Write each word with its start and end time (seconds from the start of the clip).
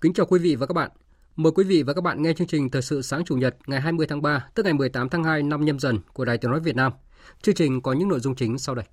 Kính 0.00 0.12
chào 0.12 0.26
quý 0.26 0.38
vị 0.38 0.56
và 0.56 0.66
các 0.66 0.72
bạn. 0.72 0.90
Mời 1.36 1.52
quý 1.52 1.64
vị 1.64 1.82
và 1.82 1.92
các 1.92 2.00
bạn 2.00 2.22
nghe 2.22 2.32
chương 2.32 2.46
trình 2.46 2.70
Thời 2.70 2.82
sự 2.82 3.02
sáng 3.02 3.24
Chủ 3.24 3.36
nhật 3.36 3.56
ngày 3.66 3.80
20 3.80 4.06
tháng 4.06 4.22
3, 4.22 4.46
tức 4.54 4.62
ngày 4.62 4.72
18 4.72 5.08
tháng 5.08 5.24
2 5.24 5.42
năm 5.42 5.64
nhâm 5.64 5.78
dần 5.78 5.98
của 6.12 6.24
Đài 6.24 6.38
Tiếng 6.38 6.50
nói 6.50 6.60
Việt 6.60 6.76
Nam. 6.76 6.92
Chương 7.42 7.54
trình 7.54 7.80
có 7.80 7.92
những 7.92 8.08
nội 8.08 8.20
dung 8.20 8.34
chính 8.34 8.58
sau 8.58 8.74
đây. 8.74 8.84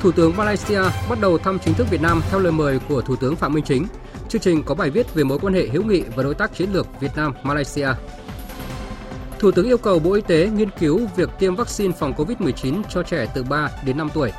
Thủ 0.00 0.12
tướng 0.12 0.36
Malaysia 0.36 0.82
bắt 1.10 1.18
đầu 1.20 1.38
thăm 1.38 1.58
chính 1.58 1.74
thức 1.74 1.86
Việt 1.90 2.02
Nam 2.02 2.22
theo 2.30 2.40
lời 2.40 2.52
mời 2.52 2.78
của 2.88 3.00
Thủ 3.00 3.16
tướng 3.16 3.36
Phạm 3.36 3.52
Minh 3.52 3.64
Chính. 3.64 3.86
Chương 4.28 4.40
trình 4.40 4.62
có 4.62 4.74
bài 4.74 4.90
viết 4.90 5.14
về 5.14 5.24
mối 5.24 5.38
quan 5.42 5.54
hệ 5.54 5.68
hữu 5.68 5.84
nghị 5.84 6.02
và 6.16 6.22
đối 6.22 6.34
tác 6.34 6.54
chiến 6.54 6.72
lược 6.72 7.00
Việt 7.00 7.10
Nam 7.16 7.32
Malaysia 7.42 7.88
Thủ 9.44 9.50
tướng 9.50 9.66
yêu 9.66 9.78
cầu 9.78 9.98
Bộ 9.98 10.12
Y 10.12 10.20
tế 10.20 10.50
nghiên 10.56 10.70
cứu 10.70 11.00
việc 11.16 11.30
tiêm 11.38 11.56
vaccine 11.56 11.94
phòng 11.98 12.12
COVID-19 12.16 12.82
cho 12.90 13.02
trẻ 13.02 13.26
từ 13.34 13.42
3 13.42 13.68
đến 13.84 13.96
5 13.96 14.08
tuổi. 14.14 14.32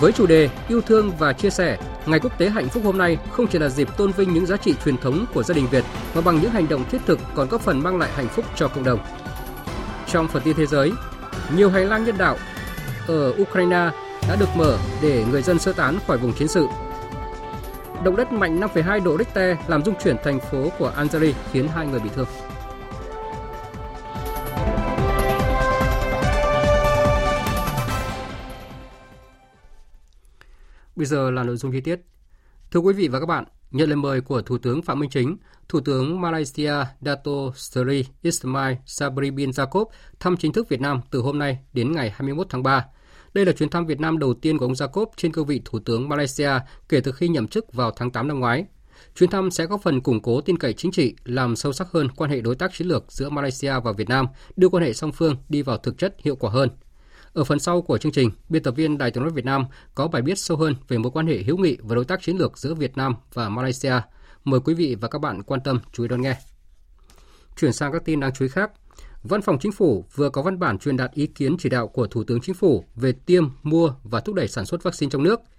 Với 0.00 0.12
chủ 0.12 0.26
đề 0.26 0.48
Yêu 0.68 0.80
thương 0.80 1.12
và 1.18 1.32
chia 1.32 1.50
sẻ, 1.50 1.78
Ngày 2.06 2.20
Quốc 2.20 2.38
tế 2.38 2.48
Hạnh 2.48 2.68
phúc 2.68 2.82
hôm 2.84 2.98
nay 2.98 3.18
không 3.30 3.46
chỉ 3.46 3.58
là 3.58 3.68
dịp 3.68 3.96
tôn 3.96 4.12
vinh 4.12 4.34
những 4.34 4.46
giá 4.46 4.56
trị 4.56 4.74
truyền 4.84 4.96
thống 4.96 5.26
của 5.34 5.42
gia 5.42 5.54
đình 5.54 5.66
Việt 5.70 5.84
mà 6.14 6.20
bằng 6.20 6.40
những 6.40 6.50
hành 6.50 6.68
động 6.68 6.84
thiết 6.90 6.98
thực 7.06 7.18
còn 7.34 7.48
góp 7.48 7.60
phần 7.60 7.82
mang 7.82 7.98
lại 7.98 8.10
hạnh 8.14 8.28
phúc 8.28 8.44
cho 8.56 8.68
cộng 8.68 8.84
đồng. 8.84 8.98
Trong 10.06 10.28
phần 10.28 10.42
tin 10.44 10.56
thế 10.56 10.66
giới, 10.66 10.92
nhiều 11.56 11.70
hành 11.70 11.88
lang 11.88 12.04
nhân 12.04 12.18
đạo 12.18 12.36
ở 13.06 13.34
Ukraine 13.42 13.90
đã 14.28 14.36
được 14.40 14.48
mở 14.56 14.78
để 15.02 15.24
người 15.30 15.42
dân 15.42 15.58
sơ 15.58 15.72
tán 15.72 15.98
khỏi 16.06 16.18
vùng 16.18 16.32
chiến 16.32 16.48
sự. 16.48 16.66
Động 18.04 18.16
đất 18.16 18.32
mạnh 18.32 18.60
5,2 18.60 19.04
độ 19.04 19.18
Richter 19.18 19.56
làm 19.68 19.84
rung 19.84 19.94
chuyển 20.04 20.16
thành 20.24 20.40
phố 20.40 20.68
của 20.78 20.88
Algeria 20.88 21.32
khiến 21.52 21.68
hai 21.68 21.86
người 21.86 22.00
bị 22.00 22.10
thương. 22.14 22.28
Bây 30.96 31.06
giờ 31.06 31.30
là 31.30 31.42
nội 31.42 31.56
dung 31.56 31.72
chi 31.72 31.80
tiết. 31.80 32.00
Thưa 32.70 32.80
quý 32.80 32.92
vị 32.92 33.08
và 33.08 33.20
các 33.20 33.26
bạn, 33.26 33.44
nhận 33.70 33.88
lời 33.88 33.96
mời 33.96 34.20
của 34.20 34.42
Thủ 34.42 34.58
tướng 34.58 34.82
Phạm 34.82 34.98
Minh 34.98 35.10
Chính, 35.10 35.36
Thủ 35.68 35.80
tướng 35.80 36.20
Malaysia 36.20 36.72
Dato 37.00 37.32
Seri 37.56 38.04
Ismail 38.22 38.76
Sabri 38.86 39.30
bin 39.30 39.50
Jacob 39.50 39.84
thăm 40.20 40.36
chính 40.36 40.52
thức 40.52 40.68
Việt 40.68 40.80
Nam 40.80 41.00
từ 41.10 41.20
hôm 41.20 41.38
nay 41.38 41.58
đến 41.72 41.92
ngày 41.92 42.10
21 42.10 42.46
tháng 42.50 42.62
3. 42.62 42.84
Đây 43.34 43.46
là 43.46 43.52
chuyến 43.52 43.68
thăm 43.68 43.86
Việt 43.86 44.00
Nam 44.00 44.18
đầu 44.18 44.34
tiên 44.34 44.58
của 44.58 44.64
ông 44.64 44.72
Jacob 44.72 45.06
trên 45.16 45.32
cương 45.32 45.46
vị 45.46 45.62
Thủ 45.64 45.78
tướng 45.78 46.08
Malaysia 46.08 46.50
kể 46.88 47.00
từ 47.00 47.12
khi 47.12 47.28
nhậm 47.28 47.48
chức 47.48 47.72
vào 47.72 47.90
tháng 47.90 48.10
8 48.10 48.28
năm 48.28 48.40
ngoái. 48.40 48.64
Chuyến 49.16 49.30
thăm 49.30 49.50
sẽ 49.50 49.66
góp 49.66 49.82
phần 49.82 50.00
củng 50.00 50.22
cố 50.22 50.40
tin 50.40 50.58
cậy 50.58 50.72
chính 50.72 50.92
trị, 50.92 51.14
làm 51.24 51.56
sâu 51.56 51.72
sắc 51.72 51.88
hơn 51.90 52.08
quan 52.08 52.30
hệ 52.30 52.40
đối 52.40 52.54
tác 52.54 52.74
chiến 52.74 52.88
lược 52.88 53.12
giữa 53.12 53.30
Malaysia 53.30 53.80
và 53.84 53.92
Việt 53.92 54.08
Nam, 54.08 54.26
đưa 54.56 54.68
quan 54.68 54.82
hệ 54.82 54.92
song 54.92 55.12
phương 55.12 55.36
đi 55.48 55.62
vào 55.62 55.76
thực 55.76 55.98
chất 55.98 56.16
hiệu 56.24 56.36
quả 56.36 56.50
hơn– 56.50 56.68
ở 57.36 57.44
phần 57.44 57.58
sau 57.58 57.82
của 57.82 57.98
chương 57.98 58.12
trình, 58.12 58.30
biên 58.48 58.62
tập 58.62 58.74
viên 58.76 58.98
Đài 58.98 59.10
tiếng 59.10 59.22
nói 59.22 59.32
Việt 59.32 59.44
Nam 59.44 59.64
có 59.94 60.08
bài 60.08 60.22
viết 60.22 60.38
sâu 60.38 60.56
hơn 60.56 60.74
về 60.88 60.98
mối 60.98 61.12
quan 61.12 61.26
hệ 61.26 61.42
hữu 61.42 61.56
nghị 61.56 61.76
và 61.82 61.94
đối 61.94 62.04
tác 62.04 62.22
chiến 62.22 62.36
lược 62.36 62.58
giữa 62.58 62.74
Việt 62.74 62.96
Nam 62.96 63.14
và 63.32 63.48
Malaysia. 63.48 63.92
Mời 64.44 64.60
quý 64.60 64.74
vị 64.74 64.96
và 65.00 65.08
các 65.08 65.18
bạn 65.18 65.42
quan 65.42 65.60
tâm 65.64 65.80
chú 65.92 66.02
ý 66.02 66.08
đón 66.08 66.22
nghe. 66.22 66.36
Chuyển 67.56 67.72
sang 67.72 67.92
các 67.92 68.04
tin 68.04 68.20
đáng 68.20 68.32
chú 68.34 68.44
ý 68.44 68.48
khác. 68.48 68.70
Văn 69.22 69.42
phòng 69.42 69.58
Chính 69.60 69.72
phủ 69.72 70.04
vừa 70.14 70.30
có 70.30 70.42
văn 70.42 70.58
bản 70.58 70.78
truyền 70.78 70.96
đạt 70.96 71.12
ý 71.12 71.26
kiến 71.26 71.56
chỉ 71.58 71.68
đạo 71.68 71.88
của 71.88 72.06
Thủ 72.06 72.24
tướng 72.24 72.40
Chính 72.40 72.54
phủ 72.54 72.84
về 72.94 73.12
tiêm, 73.12 73.48
mua 73.62 73.94
và 74.02 74.20
thúc 74.20 74.34
đẩy 74.34 74.48
sản 74.48 74.66
xuất 74.66 74.82
vaccine 74.82 75.10
trong 75.10 75.22
nước– 75.22 75.40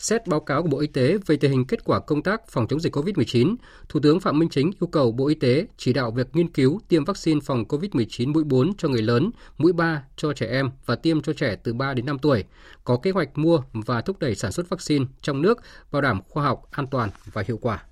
Xét 0.00 0.26
báo 0.26 0.40
cáo 0.40 0.62
của 0.62 0.68
Bộ 0.68 0.78
Y 0.78 0.86
tế 0.86 1.18
về 1.26 1.36
tình 1.36 1.50
hình 1.50 1.64
kết 1.64 1.84
quả 1.84 2.00
công 2.00 2.22
tác 2.22 2.48
phòng 2.48 2.66
chống 2.68 2.80
dịch 2.80 2.96
COVID-19, 2.96 3.56
Thủ 3.88 4.00
tướng 4.00 4.20
Phạm 4.20 4.38
Minh 4.38 4.48
Chính 4.48 4.70
yêu 4.80 4.86
cầu 4.86 5.12
Bộ 5.12 5.28
Y 5.28 5.34
tế 5.34 5.66
chỉ 5.76 5.92
đạo 5.92 6.10
việc 6.10 6.26
nghiên 6.32 6.48
cứu 6.48 6.80
tiêm 6.88 7.04
vaccine 7.04 7.40
phòng 7.44 7.64
COVID-19 7.64 8.32
mũi 8.32 8.44
4 8.44 8.74
cho 8.78 8.88
người 8.88 9.02
lớn, 9.02 9.30
mũi 9.58 9.72
3 9.72 10.04
cho 10.16 10.32
trẻ 10.32 10.46
em 10.46 10.70
và 10.86 10.96
tiêm 10.96 11.20
cho 11.20 11.32
trẻ 11.32 11.56
từ 11.62 11.72
3 11.72 11.94
đến 11.94 12.06
5 12.06 12.18
tuổi, 12.18 12.44
có 12.84 12.96
kế 12.96 13.10
hoạch 13.10 13.38
mua 13.38 13.62
và 13.72 14.00
thúc 14.00 14.18
đẩy 14.18 14.34
sản 14.34 14.52
xuất 14.52 14.68
vaccine 14.68 15.04
trong 15.22 15.42
nước, 15.42 15.58
bảo 15.92 16.02
đảm 16.02 16.20
khoa 16.28 16.44
học, 16.44 16.62
an 16.70 16.86
toàn 16.86 17.10
và 17.32 17.44
hiệu 17.46 17.58
quả. 17.62 17.82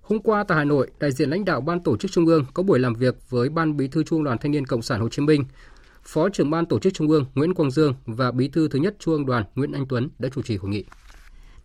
Hôm 0.00 0.18
qua 0.18 0.44
tại 0.48 0.58
Hà 0.58 0.64
Nội, 0.64 0.90
đại 1.00 1.12
diện 1.12 1.30
lãnh 1.30 1.44
đạo 1.44 1.60
Ban 1.60 1.80
Tổ 1.80 1.96
chức 1.96 2.10
Trung 2.10 2.26
ương 2.26 2.44
có 2.54 2.62
buổi 2.62 2.78
làm 2.78 2.94
việc 2.94 3.30
với 3.30 3.48
Ban 3.48 3.76
Bí 3.76 3.88
thư 3.88 4.02
Trung 4.02 4.18
ương 4.18 4.24
Đoàn 4.24 4.38
Thanh 4.38 4.52
niên 4.52 4.66
Cộng 4.66 4.82
sản 4.82 5.00
Hồ 5.00 5.08
Chí 5.08 5.22
Minh 5.22 5.44
Phó 6.04 6.28
trưởng 6.28 6.50
ban 6.50 6.66
tổ 6.66 6.78
chức 6.78 6.94
Trung 6.94 7.08
ương 7.08 7.24
Nguyễn 7.34 7.54
Quang 7.54 7.70
Dương 7.70 7.94
và 8.06 8.30
Bí 8.30 8.48
thư 8.48 8.68
thứ 8.68 8.78
nhất 8.78 8.96
Trung 8.98 9.14
ương 9.14 9.26
Đoàn 9.26 9.44
Nguyễn 9.54 9.72
Anh 9.72 9.86
Tuấn 9.88 10.08
đã 10.18 10.28
chủ 10.34 10.42
trì 10.42 10.56
hội 10.56 10.70
nghị. 10.70 10.84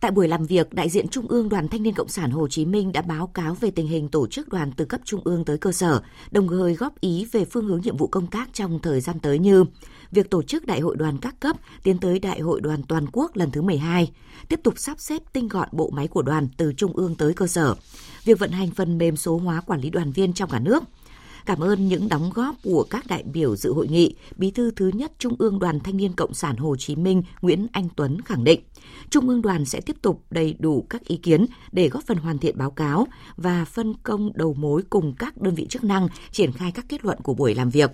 Tại 0.00 0.10
buổi 0.10 0.28
làm 0.28 0.46
việc, 0.46 0.72
đại 0.72 0.88
diện 0.88 1.08
Trung 1.08 1.28
ương 1.28 1.48
Đoàn 1.48 1.68
Thanh 1.68 1.82
niên 1.82 1.94
Cộng 1.94 2.08
sản 2.08 2.30
Hồ 2.30 2.48
Chí 2.48 2.64
Minh 2.64 2.92
đã 2.92 3.02
báo 3.02 3.26
cáo 3.26 3.54
về 3.54 3.70
tình 3.70 3.86
hình 3.86 4.08
tổ 4.08 4.26
chức 4.26 4.48
đoàn 4.48 4.72
từ 4.76 4.84
cấp 4.84 5.00
trung 5.04 5.20
ương 5.24 5.44
tới 5.44 5.58
cơ 5.58 5.72
sở, 5.72 6.02
đồng 6.30 6.48
thời 6.48 6.74
góp 6.74 7.00
ý 7.00 7.26
về 7.32 7.44
phương 7.44 7.66
hướng 7.66 7.80
nhiệm 7.80 7.96
vụ 7.96 8.06
công 8.06 8.26
tác 8.26 8.48
trong 8.52 8.78
thời 8.82 9.00
gian 9.00 9.20
tới 9.20 9.38
như 9.38 9.64
việc 10.10 10.30
tổ 10.30 10.42
chức 10.42 10.66
đại 10.66 10.80
hội 10.80 10.96
đoàn 10.96 11.18
các 11.18 11.40
cấp 11.40 11.56
tiến 11.82 11.98
tới 11.98 12.18
đại 12.18 12.40
hội 12.40 12.60
đoàn 12.60 12.82
toàn 12.88 13.06
quốc 13.12 13.36
lần 13.36 13.50
thứ 13.50 13.62
12, 13.62 14.12
tiếp 14.48 14.60
tục 14.62 14.74
sắp 14.76 15.00
xếp 15.00 15.22
tinh 15.32 15.48
gọn 15.48 15.68
bộ 15.72 15.90
máy 15.90 16.08
của 16.08 16.22
đoàn 16.22 16.48
từ 16.56 16.72
trung 16.72 16.92
ương 16.92 17.14
tới 17.14 17.34
cơ 17.34 17.46
sở, 17.46 17.74
việc 18.24 18.38
vận 18.38 18.50
hành 18.50 18.70
phần 18.70 18.98
mềm 18.98 19.16
số 19.16 19.38
hóa 19.38 19.60
quản 19.60 19.80
lý 19.80 19.90
đoàn 19.90 20.12
viên 20.12 20.32
trong 20.32 20.50
cả 20.50 20.58
nước– 20.58 20.82
Cảm 21.46 21.60
ơn 21.60 21.88
những 21.88 22.08
đóng 22.08 22.30
góp 22.34 22.56
của 22.62 22.86
các 22.90 23.06
đại 23.06 23.22
biểu 23.22 23.56
dự 23.56 23.72
hội 23.72 23.88
nghị, 23.88 24.14
Bí 24.36 24.50
thư 24.50 24.70
thứ 24.70 24.90
nhất 24.94 25.12
Trung 25.18 25.36
ương 25.38 25.58
Đoàn 25.58 25.80
Thanh 25.80 25.96
niên 25.96 26.12
Cộng 26.12 26.34
sản 26.34 26.56
Hồ 26.56 26.76
Chí 26.76 26.96
Minh 26.96 27.22
Nguyễn 27.42 27.66
Anh 27.72 27.88
Tuấn 27.96 28.20
khẳng 28.20 28.44
định, 28.44 28.60
Trung 29.10 29.28
ương 29.28 29.42
đoàn 29.42 29.64
sẽ 29.64 29.80
tiếp 29.80 29.96
tục 30.02 30.24
đầy 30.30 30.56
đủ 30.58 30.86
các 30.90 31.04
ý 31.04 31.16
kiến 31.16 31.46
để 31.72 31.88
góp 31.88 32.04
phần 32.06 32.18
hoàn 32.18 32.38
thiện 32.38 32.58
báo 32.58 32.70
cáo 32.70 33.06
và 33.36 33.64
phân 33.64 33.94
công 34.02 34.30
đầu 34.34 34.54
mối 34.54 34.82
cùng 34.90 35.14
các 35.18 35.42
đơn 35.42 35.54
vị 35.54 35.66
chức 35.66 35.84
năng 35.84 36.08
triển 36.30 36.52
khai 36.52 36.72
các 36.72 36.84
kết 36.88 37.04
luận 37.04 37.18
của 37.22 37.34
buổi 37.34 37.54
làm 37.54 37.70
việc. 37.70 37.90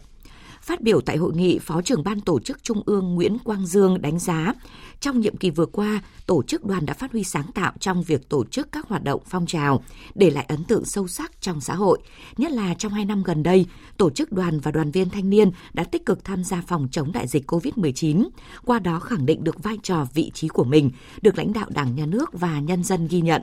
Phát 0.63 0.81
biểu 0.81 1.01
tại 1.01 1.17
hội 1.17 1.33
nghị, 1.35 1.59
Phó 1.59 1.83
trưởng 1.83 2.05
ban 2.05 2.21
tổ 2.21 2.41
chức 2.41 2.65
Trung 2.65 2.83
ương 2.87 3.15
Nguyễn 3.15 3.39
Quang 3.39 3.67
Dương 3.67 4.03
đánh 4.03 4.19
giá, 4.19 4.55
trong 5.01 5.21
nhiệm 5.21 5.37
kỳ 5.37 5.51
vừa 5.51 5.67
qua, 5.67 6.03
tổ 6.27 6.43
chức 6.43 6.65
đoàn 6.65 6.87
đã 6.87 6.95
phát 6.95 7.13
huy 7.13 7.25
sáng 7.25 7.53
tạo 7.55 7.73
trong 7.81 8.03
việc 8.03 8.29
tổ 8.29 8.45
chức 8.45 8.73
các 8.73 8.89
hoạt 8.89 9.05
động 9.05 9.21
phong 9.27 9.47
trào, 9.47 9.83
để 10.15 10.31
lại 10.31 10.45
ấn 10.49 10.65
tượng 10.65 10.85
sâu 10.85 11.09
sắc 11.09 11.41
trong 11.41 11.61
xã 11.61 11.75
hội. 11.75 11.99
Nhất 12.37 12.53
là 12.53 12.75
trong 12.75 12.93
hai 12.93 13.05
năm 13.05 13.23
gần 13.23 13.43
đây, 13.43 13.67
tổ 13.97 14.11
chức 14.11 14.33
đoàn 14.33 14.61
và 14.61 14.71
đoàn 14.71 14.91
viên 14.91 15.11
thanh 15.11 15.31
niên 15.31 15.51
đã 15.73 15.85
tích 15.85 16.07
cực 16.07 16.25
tham 16.25 16.45
gia 16.45 16.63
phòng 16.67 16.89
chống 16.91 17.13
đại 17.13 17.27
dịch 17.27 17.51
COVID-19, 17.51 18.29
qua 18.65 18.79
đó 18.79 19.01
khẳng 19.01 19.27
định 19.27 19.45
được 19.45 19.63
vai 19.63 19.79
trò 19.83 20.07
vị 20.15 20.31
trí 20.35 20.49
của 20.49 20.65
mình, 20.65 20.91
được 21.23 21.39
lãnh 21.39 21.53
đạo 21.53 21.67
Đảng, 21.71 21.95
Nhà 21.95 22.07
nước 22.07 22.31
và 22.33 22.61
nhân 22.61 22.85
dân 22.85 23.09
ghi 23.09 23.21
nhận. 23.21 23.43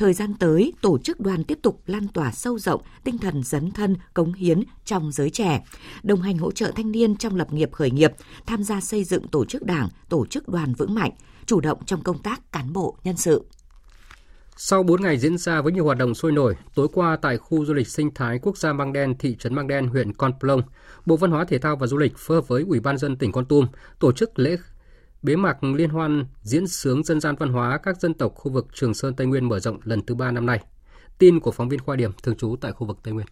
Thời 0.00 0.12
gian 0.12 0.34
tới, 0.34 0.72
tổ 0.80 0.98
chức 0.98 1.20
đoàn 1.20 1.44
tiếp 1.44 1.58
tục 1.62 1.82
lan 1.86 2.08
tỏa 2.08 2.32
sâu 2.32 2.58
rộng 2.58 2.82
tinh 3.04 3.18
thần 3.18 3.42
dấn 3.42 3.70
thân, 3.70 3.96
cống 4.14 4.32
hiến 4.32 4.62
trong 4.84 5.12
giới 5.12 5.30
trẻ, 5.30 5.64
đồng 6.02 6.22
hành 6.22 6.38
hỗ 6.38 6.52
trợ 6.52 6.72
thanh 6.76 6.92
niên 6.92 7.16
trong 7.16 7.36
lập 7.36 7.52
nghiệp 7.52 7.72
khởi 7.72 7.90
nghiệp, 7.90 8.12
tham 8.46 8.62
gia 8.62 8.80
xây 8.80 9.04
dựng 9.04 9.28
tổ 9.28 9.44
chức 9.44 9.62
đảng, 9.62 9.88
tổ 10.08 10.26
chức 10.26 10.48
đoàn 10.48 10.74
vững 10.74 10.94
mạnh, 10.94 11.10
chủ 11.46 11.60
động 11.60 11.78
trong 11.86 12.02
công 12.02 12.18
tác 12.18 12.52
cán 12.52 12.72
bộ, 12.72 12.96
nhân 13.04 13.16
sự. 13.16 13.44
Sau 14.56 14.82
4 14.82 15.02
ngày 15.02 15.18
diễn 15.18 15.38
ra 15.38 15.60
với 15.62 15.72
nhiều 15.72 15.84
hoạt 15.84 15.98
động 15.98 16.14
sôi 16.14 16.32
nổi, 16.32 16.56
tối 16.74 16.88
qua 16.92 17.18
tại 17.22 17.38
khu 17.38 17.64
du 17.64 17.74
lịch 17.74 17.88
sinh 17.88 18.14
thái 18.14 18.38
quốc 18.42 18.58
gia 18.58 18.72
Mang 18.72 18.92
Đen, 18.92 19.14
thị 19.18 19.36
trấn 19.38 19.54
Mang 19.54 19.68
Đen, 19.68 19.86
huyện 19.86 20.12
Con 20.12 20.32
Plong, 20.40 20.62
Bộ 21.06 21.16
Văn 21.16 21.30
hóa 21.30 21.44
Thể 21.44 21.58
thao 21.58 21.76
và 21.76 21.86
Du 21.86 21.96
lịch 21.96 22.18
phối 22.18 22.36
hợp 22.36 22.48
với 22.48 22.64
Ủy 22.68 22.80
ban 22.80 22.98
dân 22.98 23.16
tỉnh 23.16 23.32
Con 23.32 23.44
Tum 23.44 23.66
tổ 23.98 24.12
chức 24.12 24.38
lễ 24.38 24.56
Bế 25.22 25.36
mạc 25.36 25.64
liên 25.64 25.90
hoan 25.90 26.26
diễn 26.42 26.66
sướng 26.66 27.04
dân 27.04 27.20
gian 27.20 27.36
văn 27.36 27.52
hóa 27.52 27.78
các 27.82 28.00
dân 28.00 28.14
tộc 28.14 28.32
khu 28.34 28.52
vực 28.52 28.66
Trường 28.74 28.94
Sơn 28.94 29.14
Tây 29.14 29.26
Nguyên 29.26 29.48
mở 29.48 29.60
rộng 29.60 29.78
lần 29.84 30.06
thứ 30.06 30.14
ba 30.14 30.30
năm 30.30 30.46
nay. 30.46 30.60
Tin 31.18 31.40
của 31.40 31.50
phóng 31.50 31.68
viên 31.68 31.80
Khoa 31.80 31.96
Điểm 31.96 32.12
thường 32.22 32.36
trú 32.36 32.56
tại 32.60 32.72
khu 32.72 32.86
vực 32.86 32.98
Tây 33.02 33.14
Nguyên. 33.14 33.26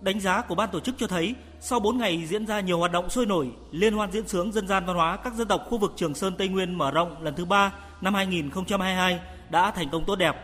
Đánh 0.00 0.20
giá 0.20 0.42
của 0.42 0.54
ban 0.54 0.68
tổ 0.72 0.80
chức 0.80 0.94
cho 0.98 1.06
thấy, 1.06 1.34
sau 1.60 1.80
4 1.80 1.98
ngày 1.98 2.26
diễn 2.26 2.46
ra 2.46 2.60
nhiều 2.60 2.78
hoạt 2.78 2.92
động 2.92 3.10
sôi 3.10 3.26
nổi, 3.26 3.50
liên 3.70 3.94
hoan 3.94 4.12
diễn 4.12 4.28
sướng 4.28 4.52
dân 4.52 4.68
gian 4.68 4.86
văn 4.86 4.96
hóa 4.96 5.16
các 5.16 5.34
dân 5.34 5.48
tộc 5.48 5.62
khu 5.68 5.78
vực 5.78 5.92
Trường 5.96 6.14
Sơn 6.14 6.34
Tây 6.38 6.48
Nguyên 6.48 6.78
mở 6.78 6.90
rộng 6.90 7.22
lần 7.22 7.34
thứ 7.34 7.44
ba 7.44 7.72
năm 8.00 8.14
2022 8.14 9.20
đã 9.50 9.70
thành 9.70 9.88
công 9.92 10.04
tốt 10.06 10.16
đẹp. 10.16 10.36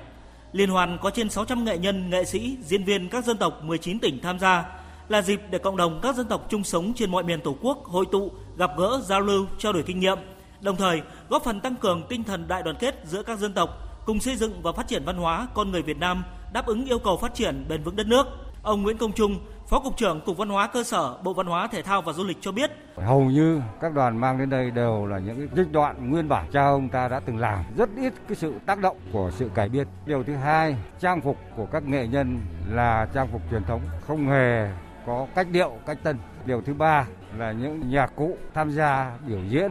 Liên 0.52 0.70
hoan 0.70 0.98
có 1.02 1.10
trên 1.10 1.30
600 1.30 1.64
nghệ 1.64 1.78
nhân, 1.78 2.10
nghệ 2.10 2.24
sĩ, 2.24 2.58
diễn 2.62 2.84
viên 2.84 3.08
các 3.08 3.24
dân 3.24 3.36
tộc 3.36 3.60
19 3.62 3.98
tỉnh 3.98 4.20
tham 4.22 4.38
gia, 4.38 4.64
là 5.08 5.22
dịp 5.22 5.40
để 5.50 5.58
cộng 5.58 5.76
đồng 5.76 6.00
các 6.02 6.16
dân 6.16 6.26
tộc 6.26 6.46
chung 6.49 6.64
sống 6.64 6.93
trên 6.96 7.10
mọi 7.10 7.22
miền 7.22 7.40
Tổ 7.40 7.56
quốc 7.62 7.84
hội 7.84 8.05
tụ, 8.12 8.31
gặp 8.56 8.70
gỡ, 8.78 9.00
giao 9.05 9.20
lưu, 9.20 9.46
trao 9.58 9.72
đổi 9.72 9.82
kinh 9.82 10.00
nghiệm, 10.00 10.19
đồng 10.60 10.76
thời 10.76 11.02
góp 11.28 11.44
phần 11.44 11.60
tăng 11.60 11.76
cường 11.76 12.02
tinh 12.08 12.25
thần 12.25 12.49
đại 12.49 12.62
đoàn 12.62 12.76
kết 12.81 12.94
giữa 13.05 13.22
các 13.22 13.38
dân 13.38 13.52
tộc, 13.52 13.70
cùng 14.06 14.20
xây 14.20 14.37
dựng 14.37 14.62
và 14.62 14.72
phát 14.72 14.88
triển 14.88 15.05
văn 15.05 15.16
hóa 15.16 15.49
con 15.55 15.70
người 15.70 15.82
Việt 15.82 15.99
Nam 15.99 16.25
đáp 16.52 16.66
ứng 16.66 16.84
yêu 16.87 16.99
cầu 16.99 17.16
phát 17.16 17.34
triển 17.34 17.64
bền 17.69 17.82
vững 17.82 17.96
đất 17.96 18.06
nước. 18.06 18.26
Ông 18.62 18.82
Nguyễn 18.82 18.99
Công 18.99 19.12
Trung, 19.12 19.38
Phó 19.69 19.81
Cục 19.81 19.96
trưởng 19.96 20.20
Cục 20.20 20.37
Văn 20.37 20.49
hóa 20.49 20.66
Cơ 20.66 20.84
sở 20.84 21.16
Bộ 21.22 21.34
Văn 21.34 21.46
hóa 21.46 21.66
Thể 21.66 21.82
thao 21.82 22.02
và 22.02 22.12
Du 22.12 22.25
lịch 22.25 22.37
cho 22.40 22.52
biết. 22.52 22.70
Hầu 22.96 23.25
như 23.25 23.61
các 23.81 23.94
đoàn 23.94 24.20
mang 24.20 24.38
đến 24.38 24.50
đây 24.50 24.70
đều 24.70 25.06
là 25.06 25.19
những 25.19 25.49
trích 25.56 25.72
đoạn 25.72 26.11
nguyên 26.11 26.28
bản 26.28 26.46
cha 26.52 26.64
ông 26.64 26.88
ta 26.88 27.08
đã 27.08 27.20
từng 27.20 27.38
làm. 27.38 27.64
Rất 27.76 27.88
ít 27.96 28.12
cái 28.28 28.37
sự 28.37 28.54
tác 28.66 28.78
động 28.78 28.96
của 29.12 29.31
sự 29.34 29.50
cải 29.54 29.69
biên. 29.69 29.87
Điều 30.06 30.22
thứ 30.22 30.34
hai, 30.34 30.76
trang 31.00 31.20
phục 31.20 31.37
của 31.56 31.66
các 31.72 31.82
nghệ 31.82 32.06
nhân 32.06 32.40
là 32.69 33.08
trang 33.14 33.28
phục 33.32 33.43
truyền 33.50 33.64
thống, 33.64 33.81
không 34.06 34.28
hề 34.28 34.69
có 35.08 35.26
cách 35.34 35.46
điệu, 35.50 35.72
cách 35.87 35.99
tân. 36.02 36.19
Điều 36.44 36.60
thứ 36.60 36.75
ba 36.75 37.06
là 37.37 37.52
những 37.52 37.90
nhạc 37.90 38.16
cụ 38.16 38.37
tham 38.55 38.70
gia 38.70 39.12
biểu 39.26 39.40
diễn 39.49 39.70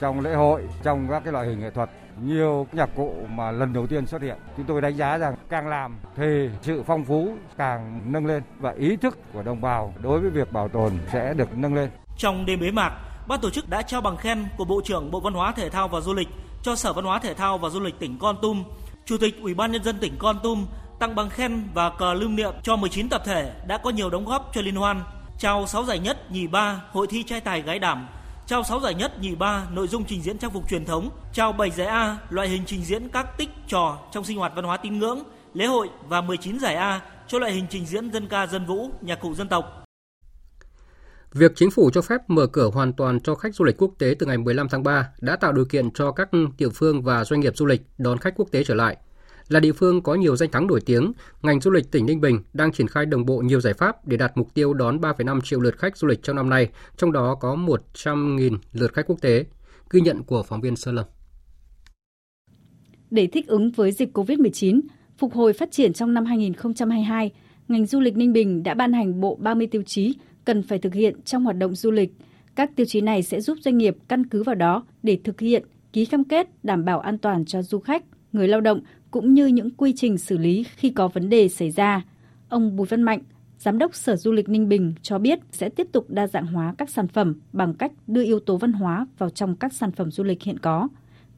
trong 0.00 0.20
lễ 0.20 0.34
hội, 0.34 0.68
trong 0.82 1.06
các 1.10 1.22
cái 1.24 1.32
loại 1.32 1.46
hình 1.46 1.60
nghệ 1.60 1.70
thuật 1.70 1.90
nhiều 2.22 2.66
nhạc 2.72 2.90
cụ 2.96 3.14
mà 3.30 3.50
lần 3.50 3.72
đầu 3.72 3.86
tiên 3.86 4.06
xuất 4.06 4.22
hiện. 4.22 4.36
Chúng 4.56 4.66
tôi 4.66 4.80
đánh 4.80 4.96
giá 4.96 5.18
rằng 5.18 5.34
càng 5.48 5.68
làm 5.68 5.96
thì 6.16 6.48
sự 6.62 6.82
phong 6.86 7.04
phú 7.04 7.32
càng 7.56 8.00
nâng 8.04 8.26
lên 8.26 8.42
và 8.58 8.70
ý 8.70 8.96
thức 8.96 9.18
của 9.32 9.42
đồng 9.42 9.60
bào 9.60 9.94
đối 10.02 10.20
với 10.20 10.30
việc 10.30 10.52
bảo 10.52 10.68
tồn 10.68 10.92
sẽ 11.12 11.34
được 11.34 11.56
nâng 11.56 11.74
lên. 11.74 11.90
Trong 12.16 12.46
đêm 12.46 12.60
bế 12.60 12.70
mạc, 12.70 12.92
ban 13.28 13.40
tổ 13.40 13.50
chức 13.50 13.68
đã 13.68 13.82
trao 13.82 14.00
bằng 14.00 14.16
khen 14.16 14.44
của 14.56 14.64
Bộ 14.64 14.80
trưởng 14.84 15.10
Bộ 15.10 15.20
Văn 15.20 15.34
hóa 15.34 15.52
Thể 15.52 15.70
thao 15.70 15.88
và 15.88 16.00
Du 16.00 16.14
lịch 16.14 16.28
cho 16.62 16.76
Sở 16.76 16.92
Văn 16.92 17.04
hóa 17.04 17.18
Thể 17.18 17.34
thao 17.34 17.58
và 17.58 17.68
Du 17.68 17.80
lịch 17.80 17.98
tỉnh 17.98 18.18
Con 18.18 18.36
Tum, 18.42 18.64
Chủ 19.04 19.16
tịch 19.20 19.34
Ủy 19.42 19.54
ban 19.54 19.72
nhân 19.72 19.84
dân 19.84 19.98
tỉnh 19.98 20.14
Con 20.18 20.38
Tum 20.42 20.66
tặng 20.98 21.14
bằng 21.14 21.30
khen 21.30 21.62
và 21.74 21.90
cờ 21.90 22.14
lưu 22.14 22.28
niệm 22.28 22.52
cho 22.62 22.76
19 22.76 23.08
tập 23.08 23.22
thể 23.24 23.52
đã 23.66 23.78
có 23.78 23.90
nhiều 23.90 24.10
đóng 24.10 24.24
góp 24.24 24.50
cho 24.54 24.60
liên 24.60 24.76
hoan, 24.76 25.02
trao 25.38 25.66
6 25.66 25.84
giải 25.84 25.98
nhất, 25.98 26.32
nhì 26.32 26.46
ba 26.46 26.82
hội 26.90 27.06
thi 27.06 27.22
trai 27.22 27.40
tài 27.40 27.62
gái 27.62 27.78
đảm, 27.78 28.08
trao 28.46 28.62
6 28.62 28.80
giải 28.80 28.94
nhất, 28.94 29.20
nhì 29.20 29.34
ba 29.34 29.66
nội 29.72 29.88
dung 29.88 30.04
trình 30.04 30.22
diễn 30.22 30.38
trang 30.38 30.50
phục 30.50 30.68
truyền 30.70 30.84
thống, 30.84 31.10
trao 31.32 31.52
7 31.52 31.70
giải 31.70 31.86
A 31.86 32.18
loại 32.30 32.48
hình 32.48 32.62
trình 32.66 32.84
diễn 32.84 33.08
các 33.08 33.38
tích 33.38 33.48
trò 33.68 33.98
trong 34.12 34.24
sinh 34.24 34.38
hoạt 34.38 34.52
văn 34.56 34.64
hóa 34.64 34.76
tín 34.76 34.98
ngưỡng, 34.98 35.22
lễ 35.54 35.66
hội 35.66 35.88
và 36.08 36.20
19 36.20 36.58
giải 36.58 36.74
A 36.74 37.00
cho 37.26 37.38
loại 37.38 37.52
hình 37.52 37.66
trình 37.70 37.86
diễn 37.86 38.12
dân 38.12 38.28
ca 38.28 38.46
dân 38.46 38.66
vũ, 38.66 38.90
nhạc 39.00 39.20
cụ 39.20 39.34
dân 39.34 39.48
tộc. 39.48 39.84
Việc 41.32 41.52
chính 41.56 41.70
phủ 41.70 41.90
cho 41.90 42.02
phép 42.02 42.20
mở 42.28 42.46
cửa 42.46 42.70
hoàn 42.74 42.92
toàn 42.92 43.20
cho 43.20 43.34
khách 43.34 43.54
du 43.54 43.64
lịch 43.64 43.76
quốc 43.78 43.90
tế 43.98 44.14
từ 44.18 44.26
ngày 44.26 44.38
15 44.38 44.68
tháng 44.68 44.82
3 44.82 45.08
đã 45.20 45.36
tạo 45.36 45.52
điều 45.52 45.64
kiện 45.64 45.90
cho 45.90 46.12
các 46.12 46.28
địa 46.58 46.68
phương 46.74 47.02
và 47.02 47.24
doanh 47.24 47.40
nghiệp 47.40 47.56
du 47.56 47.66
lịch 47.66 47.82
đón 47.98 48.18
khách 48.18 48.34
quốc 48.36 48.48
tế 48.52 48.64
trở 48.64 48.74
lại– 48.74 48.96
là 49.48 49.60
địa 49.60 49.72
phương 49.72 50.02
có 50.02 50.14
nhiều 50.14 50.36
danh 50.36 50.50
thắng 50.50 50.66
nổi 50.66 50.80
tiếng, 50.86 51.12
ngành 51.42 51.60
du 51.60 51.70
lịch 51.70 51.90
tỉnh 51.90 52.06
Ninh 52.06 52.20
Bình 52.20 52.42
đang 52.52 52.72
triển 52.72 52.88
khai 52.88 53.06
đồng 53.06 53.26
bộ 53.26 53.38
nhiều 53.38 53.60
giải 53.60 53.74
pháp 53.74 54.06
để 54.06 54.16
đạt 54.16 54.36
mục 54.36 54.54
tiêu 54.54 54.74
đón 54.74 54.98
3,5 54.98 55.40
triệu 55.40 55.60
lượt 55.60 55.78
khách 55.78 55.96
du 55.96 56.08
lịch 56.08 56.22
trong 56.22 56.36
năm 56.36 56.50
nay, 56.50 56.68
trong 56.96 57.12
đó 57.12 57.34
có 57.40 57.56
100.000 57.94 58.56
lượt 58.72 58.92
khách 58.92 59.06
quốc 59.06 59.20
tế. 59.20 59.44
Ghi 59.90 60.00
nhận 60.00 60.22
của 60.22 60.42
phóng 60.42 60.60
viên 60.60 60.76
Sơn 60.76 60.94
Lâm. 60.94 61.06
Để 63.10 63.26
thích 63.26 63.46
ứng 63.46 63.70
với 63.70 63.92
dịch 63.92 64.18
COVID-19, 64.18 64.80
phục 65.18 65.32
hồi 65.32 65.52
phát 65.52 65.70
triển 65.72 65.92
trong 65.92 66.14
năm 66.14 66.24
2022, 66.24 67.32
ngành 67.68 67.86
du 67.86 68.00
lịch 68.00 68.16
Ninh 68.16 68.32
Bình 68.32 68.62
đã 68.62 68.74
ban 68.74 68.92
hành 68.92 69.20
bộ 69.20 69.38
30 69.40 69.66
tiêu 69.66 69.82
chí 69.86 70.14
cần 70.44 70.62
phải 70.62 70.78
thực 70.78 70.94
hiện 70.94 71.22
trong 71.22 71.44
hoạt 71.44 71.56
động 71.56 71.74
du 71.74 71.90
lịch. 71.90 72.12
Các 72.54 72.70
tiêu 72.76 72.86
chí 72.86 73.00
này 73.00 73.22
sẽ 73.22 73.40
giúp 73.40 73.58
doanh 73.64 73.78
nghiệp 73.78 73.96
căn 74.08 74.26
cứ 74.26 74.42
vào 74.42 74.54
đó 74.54 74.86
để 75.02 75.18
thực 75.24 75.40
hiện, 75.40 75.64
ký 75.92 76.04
cam 76.04 76.24
kết 76.24 76.48
đảm 76.62 76.84
bảo 76.84 77.00
an 77.00 77.18
toàn 77.18 77.44
cho 77.44 77.62
du 77.62 77.80
khách, 77.80 78.04
người 78.32 78.48
lao 78.48 78.60
động 78.60 78.80
cũng 79.10 79.34
như 79.34 79.46
những 79.46 79.70
quy 79.70 79.92
trình 79.96 80.18
xử 80.18 80.38
lý 80.38 80.64
khi 80.76 80.90
có 80.90 81.08
vấn 81.08 81.28
đề 81.28 81.48
xảy 81.48 81.70
ra. 81.70 82.04
Ông 82.48 82.76
Bùi 82.76 82.86
Văn 82.86 83.02
Mạnh, 83.02 83.20
Giám 83.58 83.78
đốc 83.78 83.94
Sở 83.94 84.16
Du 84.16 84.32
lịch 84.32 84.48
Ninh 84.48 84.68
Bình 84.68 84.94
cho 85.02 85.18
biết 85.18 85.38
sẽ 85.52 85.68
tiếp 85.68 85.86
tục 85.92 86.06
đa 86.08 86.26
dạng 86.26 86.46
hóa 86.46 86.74
các 86.78 86.90
sản 86.90 87.08
phẩm 87.08 87.34
bằng 87.52 87.74
cách 87.74 87.92
đưa 88.06 88.24
yếu 88.24 88.40
tố 88.40 88.56
văn 88.56 88.72
hóa 88.72 89.06
vào 89.18 89.30
trong 89.30 89.56
các 89.56 89.72
sản 89.72 89.92
phẩm 89.92 90.10
du 90.10 90.24
lịch 90.24 90.42
hiện 90.42 90.58
có, 90.58 90.88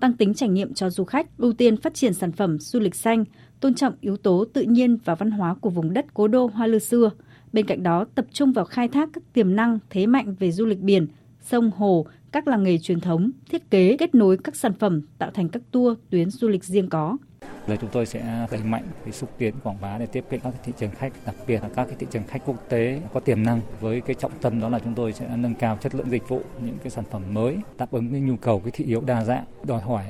tăng 0.01 0.13
tính 0.13 0.35
trải 0.35 0.49
nghiệm 0.49 0.75
cho 0.75 0.91
du 0.91 1.05
khách, 1.05 1.37
ưu 1.39 1.53
tiên 1.53 1.77
phát 1.77 1.95
triển 1.95 2.15
sản 2.15 2.33
phẩm 2.33 2.59
du 2.59 2.81
lịch 2.81 2.95
xanh, 2.95 3.25
tôn 3.61 3.75
trọng 3.75 3.95
yếu 4.01 4.17
tố 4.17 4.45
tự 4.53 4.63
nhiên 4.63 4.99
và 5.05 5.15
văn 5.15 5.31
hóa 5.31 5.55
của 5.55 5.71
vùng 5.71 5.93
đất 5.93 6.07
cố 6.15 6.29
đô 6.29 6.47
Hoa 6.47 6.67
Lư 6.67 6.79
xưa. 6.79 7.11
Bên 7.53 7.67
cạnh 7.67 7.83
đó, 7.83 8.05
tập 8.15 8.27
trung 8.33 8.53
vào 8.53 8.65
khai 8.65 8.89
thác 8.89 9.09
các 9.13 9.23
tiềm 9.33 9.57
năng 9.57 9.79
thế 9.91 10.07
mạnh 10.07 10.35
về 10.39 10.53
du 10.53 10.67
lịch 10.67 10.81
biển, 10.81 11.07
sông, 11.41 11.71
hồ, 11.71 12.07
các 12.33 12.49
làng 12.49 12.63
nghề 12.63 12.79
truyền 12.79 13.01
thống, 13.01 13.31
thiết 13.51 13.71
kế, 13.71 13.97
kết 13.97 14.15
nối 14.15 14.37
các 14.45 14.57
sản 14.57 14.73
phẩm 14.73 15.03
tạo 15.19 15.31
thành 15.31 15.49
các 15.49 15.63
tour, 15.71 15.99
tuyến 16.11 16.31
du 16.31 16.49
lịch 16.49 16.65
riêng 16.65 16.89
có. 16.89 17.17
Rồi 17.67 17.79
chúng 17.81 17.91
tôi 17.93 18.07
sẽ 18.07 18.47
đẩy 18.51 18.63
mạnh 18.63 18.85
cái 19.05 19.13
xúc 19.13 19.31
tiến 19.39 19.55
quảng 19.63 19.77
bá 19.81 19.99
để 19.99 20.07
tiếp 20.07 20.25
cận 20.31 20.41
các 20.41 20.55
thị 20.65 20.73
trường 20.79 20.91
khách, 20.91 21.13
đặc 21.27 21.35
biệt 21.47 21.63
là 21.63 21.69
các 21.69 21.85
cái 21.85 21.97
thị 21.99 22.07
trường 22.11 22.23
khách 22.29 22.43
quốc 22.47 22.69
tế 22.69 23.01
có 23.15 23.21
tiềm 23.21 23.43
năng 23.43 23.61
với 23.81 24.01
cái 24.01 24.15
trọng 24.15 24.33
tâm 24.41 24.61
đó 24.61 24.69
là 24.69 24.79
chúng 24.79 24.95
tôi 24.95 25.13
sẽ 25.13 25.37
nâng 25.37 25.55
cao 25.55 25.79
chất 25.81 25.95
lượng 25.95 26.11
dịch 26.11 26.29
vụ, 26.29 26.43
những 26.65 26.77
cái 26.83 26.91
sản 26.91 27.05
phẩm 27.11 27.23
mới 27.35 27.57
đáp 27.79 27.93
ứng 27.93 28.11
cái 28.13 28.21
nhu 28.21 28.37
cầu 28.37 28.61
cái 28.61 28.71
thị 28.71 28.85
yếu 28.85 29.01
đa 29.01 29.25
dạng, 29.25 29.45
đòi 29.67 29.81
hỏi 29.81 30.05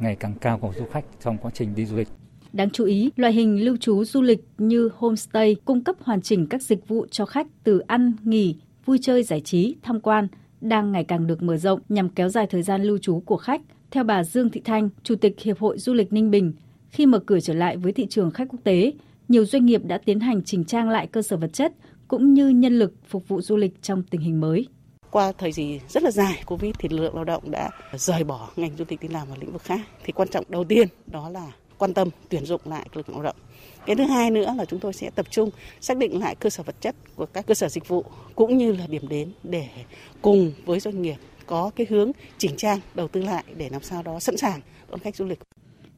ngày 0.00 0.16
càng 0.16 0.34
cao 0.40 0.58
của 0.58 0.72
du 0.78 0.84
khách 0.92 1.04
trong 1.24 1.38
quá 1.38 1.50
trình 1.54 1.74
đi 1.74 1.86
du 1.86 1.96
lịch. 1.96 2.08
Đáng 2.52 2.70
chú 2.70 2.84
ý, 2.84 3.10
loại 3.16 3.32
hình 3.32 3.64
lưu 3.64 3.76
trú 3.76 4.04
du 4.04 4.22
lịch 4.22 4.44
như 4.58 4.90
homestay 4.96 5.56
cung 5.64 5.84
cấp 5.84 5.96
hoàn 6.00 6.22
chỉnh 6.22 6.46
các 6.46 6.62
dịch 6.62 6.88
vụ 6.88 7.06
cho 7.10 7.26
khách 7.26 7.46
từ 7.64 7.78
ăn, 7.78 8.12
nghỉ, 8.24 8.56
vui 8.84 8.98
chơi 9.02 9.22
giải 9.22 9.40
trí, 9.40 9.76
tham 9.82 10.00
quan 10.00 10.28
đang 10.60 10.92
ngày 10.92 11.04
càng 11.04 11.26
được 11.26 11.42
mở 11.42 11.56
rộng 11.56 11.80
nhằm 11.88 12.08
kéo 12.08 12.28
dài 12.28 12.46
thời 12.46 12.62
gian 12.62 12.82
lưu 12.82 12.98
trú 12.98 13.20
của 13.20 13.36
khách. 13.36 13.60
Theo 13.90 14.04
bà 14.04 14.24
Dương 14.24 14.50
Thị 14.50 14.60
Thanh, 14.64 14.88
Chủ 15.02 15.14
tịch 15.16 15.40
Hiệp 15.40 15.58
hội 15.58 15.78
Du 15.78 15.94
lịch 15.94 16.12
Ninh 16.12 16.30
Bình, 16.30 16.52
khi 16.88 17.06
mở 17.06 17.18
cửa 17.18 17.40
trở 17.40 17.54
lại 17.54 17.76
với 17.76 17.92
thị 17.92 18.06
trường 18.06 18.30
khách 18.30 18.48
quốc 18.48 18.60
tế, 18.64 18.92
nhiều 19.28 19.44
doanh 19.44 19.66
nghiệp 19.66 19.84
đã 19.84 19.98
tiến 19.98 20.20
hành 20.20 20.42
chỉnh 20.44 20.64
trang 20.64 20.88
lại 20.88 21.06
cơ 21.06 21.22
sở 21.22 21.36
vật 21.36 21.52
chất 21.52 21.72
cũng 22.08 22.34
như 22.34 22.48
nhân 22.48 22.78
lực 22.78 22.94
phục 23.08 23.28
vụ 23.28 23.40
du 23.40 23.56
lịch 23.56 23.82
trong 23.82 24.02
tình 24.02 24.20
hình 24.20 24.40
mới. 24.40 24.66
Qua 25.10 25.32
thời 25.38 25.52
gì 25.52 25.80
rất 25.88 26.02
là 26.02 26.10
dài 26.10 26.42
Covid 26.46 26.74
thì 26.78 26.88
lực 26.88 26.98
lượng 26.98 27.14
lao 27.14 27.24
động 27.24 27.50
đã 27.50 27.70
rời 27.92 28.24
bỏ 28.24 28.50
ngành 28.56 28.76
du 28.76 28.84
lịch 28.88 29.00
đi 29.00 29.08
làm 29.08 29.28
vào 29.28 29.36
lĩnh 29.40 29.52
vực 29.52 29.62
khác. 29.62 29.80
Thì 30.04 30.12
quan 30.12 30.28
trọng 30.28 30.44
đầu 30.48 30.64
tiên 30.64 30.88
đó 31.06 31.28
là 31.28 31.52
quan 31.78 31.94
tâm 31.94 32.08
tuyển 32.28 32.44
dụng 32.44 32.60
lại 32.64 32.88
lực 32.94 33.08
lượng 33.08 33.16
lao 33.16 33.24
động. 33.24 33.36
Cái 33.90 33.96
thứ 33.96 34.04
hai 34.04 34.30
nữa 34.30 34.54
là 34.56 34.64
chúng 34.64 34.80
tôi 34.80 34.92
sẽ 34.92 35.10
tập 35.10 35.26
trung 35.30 35.50
xác 35.80 35.96
định 35.96 36.20
lại 36.20 36.34
cơ 36.34 36.50
sở 36.50 36.62
vật 36.62 36.74
chất 36.80 36.94
của 37.16 37.26
các 37.26 37.46
cơ 37.46 37.54
sở 37.54 37.68
dịch 37.68 37.88
vụ 37.88 38.04
cũng 38.34 38.58
như 38.58 38.72
là 38.72 38.86
điểm 38.86 39.08
đến 39.08 39.28
để 39.42 39.68
cùng 40.22 40.52
với 40.64 40.80
doanh 40.80 41.02
nghiệp 41.02 41.16
có 41.46 41.70
cái 41.76 41.86
hướng 41.90 42.12
chỉnh 42.38 42.56
trang 42.56 42.78
đầu 42.94 43.08
tư 43.08 43.22
lại 43.22 43.44
để 43.56 43.68
làm 43.68 43.82
sao 43.82 44.02
đó 44.02 44.20
sẵn 44.20 44.36
sàng 44.36 44.60
đón 44.90 45.00
khách 45.00 45.16
du 45.16 45.24
lịch. 45.24 45.38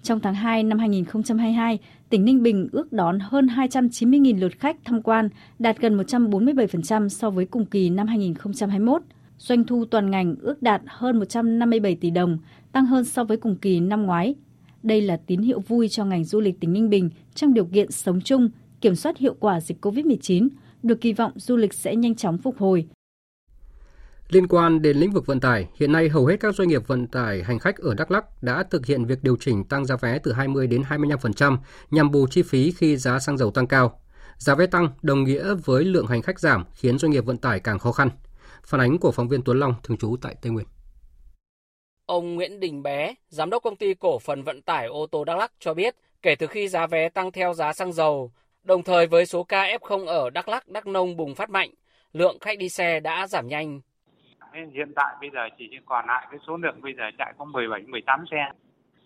Trong 0.02 0.20
tháng 0.20 0.34
2 0.34 0.62
năm 0.62 0.78
2022, 0.78 1.78
tỉnh 2.08 2.24
Ninh 2.24 2.42
Bình 2.42 2.68
ước 2.72 2.92
đón 2.92 3.18
hơn 3.20 3.46
290.000 3.46 4.38
lượt 4.38 4.52
khách 4.58 4.76
tham 4.84 5.02
quan, 5.02 5.28
đạt 5.58 5.78
gần 5.78 5.98
147% 5.98 7.08
so 7.08 7.30
với 7.30 7.46
cùng 7.46 7.66
kỳ 7.66 7.90
năm 7.90 8.06
2021. 8.06 9.02
Doanh 9.38 9.64
thu 9.64 9.84
toàn 9.84 10.10
ngành 10.10 10.34
ước 10.40 10.62
đạt 10.62 10.82
hơn 10.86 11.18
157 11.18 11.94
tỷ 11.94 12.10
đồng, 12.10 12.38
tăng 12.72 12.86
hơn 12.86 13.04
so 13.04 13.24
với 13.24 13.36
cùng 13.36 13.56
kỳ 13.56 13.80
năm 13.80 14.02
ngoái. 14.02 14.34
Đây 14.82 15.00
là 15.00 15.20
tín 15.26 15.40
hiệu 15.40 15.60
vui 15.60 15.88
cho 15.88 16.04
ngành 16.04 16.24
du 16.24 16.40
lịch 16.40 16.60
tỉnh 16.60 16.72
Ninh 16.72 16.90
Bình 16.90 17.10
trong 17.34 17.54
điều 17.54 17.64
kiện 17.64 17.90
sống 17.90 18.20
chung, 18.20 18.48
kiểm 18.80 18.94
soát 18.94 19.18
hiệu 19.18 19.34
quả 19.40 19.60
dịch 19.60 19.84
COVID-19, 19.84 20.48
được 20.82 21.00
kỳ 21.00 21.12
vọng 21.12 21.32
du 21.36 21.56
lịch 21.56 21.74
sẽ 21.74 21.96
nhanh 21.96 22.14
chóng 22.14 22.38
phục 22.38 22.58
hồi, 22.58 22.88
Liên 24.32 24.48
quan 24.48 24.82
đến 24.82 24.96
lĩnh 24.96 25.12
vực 25.12 25.26
vận 25.26 25.40
tải, 25.40 25.68
hiện 25.74 25.92
nay 25.92 26.08
hầu 26.08 26.26
hết 26.26 26.40
các 26.40 26.54
doanh 26.54 26.68
nghiệp 26.68 26.86
vận 26.86 27.06
tải 27.06 27.42
hành 27.42 27.58
khách 27.58 27.76
ở 27.76 27.94
Đắk 27.94 28.10
Lắk 28.10 28.42
đã 28.42 28.62
thực 28.70 28.86
hiện 28.86 29.04
việc 29.04 29.22
điều 29.22 29.36
chỉnh 29.40 29.64
tăng 29.64 29.84
giá 29.84 29.96
vé 29.96 30.18
từ 30.18 30.32
20 30.32 30.66
đến 30.66 30.82
25% 30.88 31.56
nhằm 31.90 32.10
bù 32.10 32.26
chi 32.26 32.42
phí 32.42 32.72
khi 32.72 32.96
giá 32.96 33.18
xăng 33.18 33.38
dầu 33.38 33.50
tăng 33.50 33.66
cao. 33.66 34.00
Giá 34.38 34.54
vé 34.54 34.66
tăng 34.66 34.88
đồng 35.02 35.24
nghĩa 35.24 35.54
với 35.54 35.84
lượng 35.84 36.06
hành 36.06 36.22
khách 36.22 36.40
giảm 36.40 36.64
khiến 36.74 36.98
doanh 36.98 37.12
nghiệp 37.12 37.24
vận 37.24 37.36
tải 37.36 37.60
càng 37.60 37.78
khó 37.78 37.92
khăn. 37.92 38.10
Phản 38.66 38.80
ánh 38.80 38.98
của 38.98 39.12
phóng 39.12 39.28
viên 39.28 39.42
Tuấn 39.42 39.58
Long 39.58 39.74
thường 39.82 39.96
trú 39.96 40.16
tại 40.20 40.36
Tây 40.42 40.52
Nguyên. 40.52 40.66
Ông 42.12 42.34
Nguyễn 42.34 42.60
Đình 42.60 42.82
Bé, 42.82 43.14
giám 43.28 43.50
đốc 43.50 43.62
công 43.62 43.76
ty 43.76 43.94
cổ 43.94 44.18
phần 44.18 44.42
vận 44.42 44.62
tải 44.62 44.86
ô 44.86 45.06
tô 45.06 45.24
Đắk 45.24 45.38
Lắk 45.38 45.52
cho 45.58 45.74
biết, 45.74 45.94
kể 46.22 46.34
từ 46.38 46.46
khi 46.46 46.68
giá 46.68 46.86
vé 46.86 47.08
tăng 47.08 47.32
theo 47.32 47.52
giá 47.52 47.72
xăng 47.72 47.92
dầu, 47.92 48.30
đồng 48.64 48.82
thời 48.82 49.06
với 49.06 49.26
số 49.26 49.44
ca 49.44 49.64
F0 49.64 50.06
ở 50.06 50.30
Đắk 50.30 50.48
Lắk, 50.48 50.68
Đắk 50.68 50.86
Nông 50.86 51.16
bùng 51.16 51.34
phát 51.34 51.50
mạnh, 51.50 51.70
lượng 52.12 52.38
khách 52.40 52.58
đi 52.58 52.68
xe 52.68 53.00
đã 53.00 53.26
giảm 53.26 53.48
nhanh 53.48 53.80
hiện 54.52 54.92
tại 54.96 55.14
bây 55.20 55.30
giờ 55.30 55.40
chỉ 55.58 55.70
còn 55.86 56.06
lại 56.06 56.26
cái 56.30 56.40
số 56.46 56.56
lượng 56.56 56.80
bây 56.82 56.92
giờ 56.94 57.04
chạy 57.18 57.32
có 57.38 57.44
17 57.44 57.82
18 57.82 58.24
xe. 58.30 58.50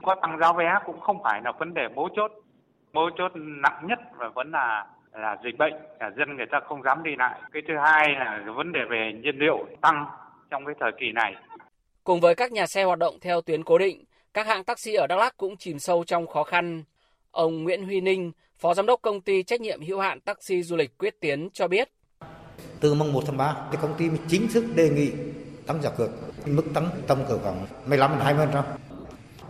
Có 0.02 0.14
tăng 0.22 0.38
giá 0.38 0.52
vé 0.52 0.74
cũng 0.86 1.00
không 1.00 1.22
phải 1.24 1.40
là 1.44 1.52
vấn 1.52 1.74
đề 1.74 1.88
mấu 1.94 2.08
chốt. 2.16 2.32
Mấu 2.92 3.10
chốt 3.18 3.32
nặng 3.34 3.86
nhất 3.88 3.98
và 4.16 4.28
vẫn 4.28 4.50
là 4.50 4.86
là 5.12 5.36
dịch 5.44 5.58
bệnh, 5.58 5.74
là 6.00 6.10
dân 6.10 6.36
người 6.36 6.46
ta 6.52 6.60
không 6.60 6.82
dám 6.82 7.02
đi 7.02 7.10
lại. 7.18 7.40
Cái 7.52 7.62
thứ 7.68 7.74
hai 7.84 8.08
là 8.18 8.52
vấn 8.56 8.72
đề 8.72 8.80
về 8.90 9.12
nhiên 9.22 9.38
liệu 9.38 9.66
tăng 9.80 10.06
trong 10.50 10.64
cái 10.66 10.74
thời 10.80 10.92
kỳ 11.00 11.12
này. 11.12 11.34
Cùng 12.06 12.20
với 12.20 12.34
các 12.34 12.52
nhà 12.52 12.66
xe 12.66 12.84
hoạt 12.84 12.98
động 12.98 13.18
theo 13.20 13.40
tuyến 13.40 13.64
cố 13.64 13.78
định, 13.78 14.04
các 14.34 14.46
hãng 14.46 14.64
taxi 14.64 14.94
ở 14.94 15.06
Đắk 15.06 15.18
Lắk 15.18 15.36
cũng 15.36 15.56
chìm 15.56 15.78
sâu 15.78 16.04
trong 16.04 16.26
khó 16.26 16.44
khăn. 16.44 16.84
Ông 17.30 17.64
Nguyễn 17.64 17.84
Huy 17.84 18.00
Ninh, 18.00 18.32
Phó 18.58 18.74
Giám 18.74 18.86
đốc 18.86 19.02
công 19.02 19.20
ty 19.20 19.42
trách 19.42 19.60
nhiệm 19.60 19.82
hữu 19.82 20.00
hạn 20.00 20.20
taxi 20.20 20.62
du 20.62 20.76
lịch 20.76 20.98
Quyết 20.98 21.20
Tiến 21.20 21.48
cho 21.52 21.68
biết, 21.68 21.88
từ 22.80 22.94
mùng 22.94 23.12
1 23.12 23.22
tháng 23.26 23.36
3, 23.36 23.56
thì 23.72 23.78
công 23.82 23.94
ty 23.98 24.08
mới 24.08 24.18
chính 24.28 24.48
thức 24.48 24.64
đề 24.74 24.90
nghị 24.90 25.10
tăng 25.66 25.82
giá 25.82 25.90
cước. 25.90 26.10
Mức 26.46 26.62
tăng 26.74 26.90
tầm 27.06 27.18
cỡ 27.28 27.38
khoảng 27.38 27.66
15 27.86 28.18
20%. 28.18 28.62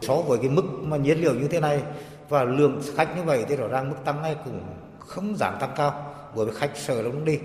So 0.01 0.17
với 0.17 0.39
cái 0.39 0.49
mức 0.49 0.65
mà 0.83 0.97
nhiên 0.97 1.21
liệu 1.21 1.35
như 1.35 1.49
thế 1.49 1.61
này 1.61 1.83
và 2.29 2.45
lượng 2.45 2.81
khách 2.97 3.17
như 3.17 3.23
vậy 3.23 3.45
thì 3.49 3.57
rõ 3.57 3.69
ràng 3.69 3.91
mức 3.91 3.97
tăng 4.05 4.23
này 4.23 4.37
cũng 4.45 4.61
không 4.99 5.37
giảm 5.37 5.55
tăng 5.61 5.71
cao 5.77 6.15
bởi 6.37 6.47
vì 6.47 6.53
khách 6.55 6.73
sợ 6.75 7.03
lắm 7.03 7.25
đi 7.25 7.39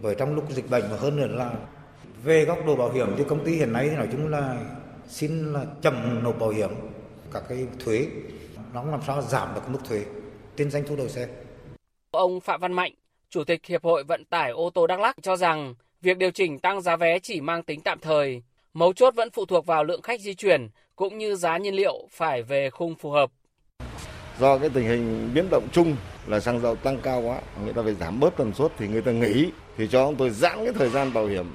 bởi 0.00 0.14
trong 0.14 0.34
lúc 0.34 0.50
dịch 0.50 0.70
bệnh 0.70 0.90
mà 0.90 0.96
hơn 0.96 1.16
nữa 1.16 1.26
là 1.26 1.52
về 2.22 2.44
góc 2.44 2.66
độ 2.66 2.76
bảo 2.76 2.92
hiểm 2.92 3.08
thì 3.18 3.24
công 3.28 3.44
ty 3.44 3.52
hiện 3.52 3.72
nay 3.72 3.88
thì 3.90 3.96
nói 3.96 4.08
chung 4.12 4.28
là 4.28 4.56
xin 5.08 5.52
là 5.52 5.64
chậm 5.82 6.22
nộp 6.22 6.38
bảo 6.38 6.50
hiểm 6.50 6.70
các 7.32 7.42
cái 7.48 7.66
thuế 7.84 8.06
nó 8.74 8.84
làm 8.84 9.00
sao 9.06 9.22
giảm 9.22 9.54
được 9.54 9.68
mức 9.68 9.78
thuế 9.88 10.04
trên 10.56 10.70
doanh 10.70 10.84
thu 10.86 10.96
đầu 10.96 11.08
xe. 11.08 11.28
Ông 12.10 12.40
Phạm 12.40 12.60
Văn 12.60 12.72
Mạnh, 12.72 12.92
Chủ 13.30 13.44
tịch 13.44 13.66
Hiệp 13.66 13.84
hội 13.84 14.04
Vận 14.04 14.24
tải 14.24 14.50
ô 14.50 14.70
tô 14.70 14.86
Đắk 14.86 15.00
Lắk 15.00 15.16
cho 15.22 15.36
rằng 15.36 15.74
việc 16.02 16.18
điều 16.18 16.30
chỉnh 16.30 16.58
tăng 16.58 16.80
giá 16.82 16.96
vé 16.96 17.18
chỉ 17.18 17.40
mang 17.40 17.62
tính 17.62 17.80
tạm 17.80 17.98
thời, 17.98 18.42
mấu 18.74 18.92
chốt 18.92 19.14
vẫn 19.14 19.30
phụ 19.30 19.46
thuộc 19.46 19.66
vào 19.66 19.84
lượng 19.84 20.02
khách 20.02 20.20
di 20.20 20.34
chuyển 20.34 20.68
cũng 20.96 21.18
như 21.18 21.34
giá 21.34 21.58
nhiên 21.58 21.74
liệu 21.74 22.08
phải 22.10 22.42
về 22.42 22.70
khung 22.70 22.94
phù 22.94 23.10
hợp. 23.10 23.30
Do 24.38 24.58
cái 24.58 24.70
tình 24.74 24.84
hình 24.84 25.30
biến 25.34 25.48
động 25.50 25.68
chung 25.72 25.96
là 26.26 26.40
xăng 26.40 26.60
dầu 26.60 26.76
tăng 26.76 26.98
cao 27.02 27.20
quá, 27.20 27.40
người 27.64 27.72
ta 27.72 27.82
phải 27.82 27.94
giảm 27.94 28.20
bớt 28.20 28.36
tần 28.36 28.54
suất 28.54 28.72
thì 28.78 28.88
người 28.88 29.02
ta 29.02 29.12
nghỉ 29.12 29.50
thì 29.76 29.88
cho 29.90 30.06
chúng 30.06 30.16
tôi 30.16 30.30
giãn 30.30 30.56
cái 30.56 30.72
thời 30.74 30.88
gian 30.88 31.12
bảo 31.12 31.26
hiểm. 31.26 31.46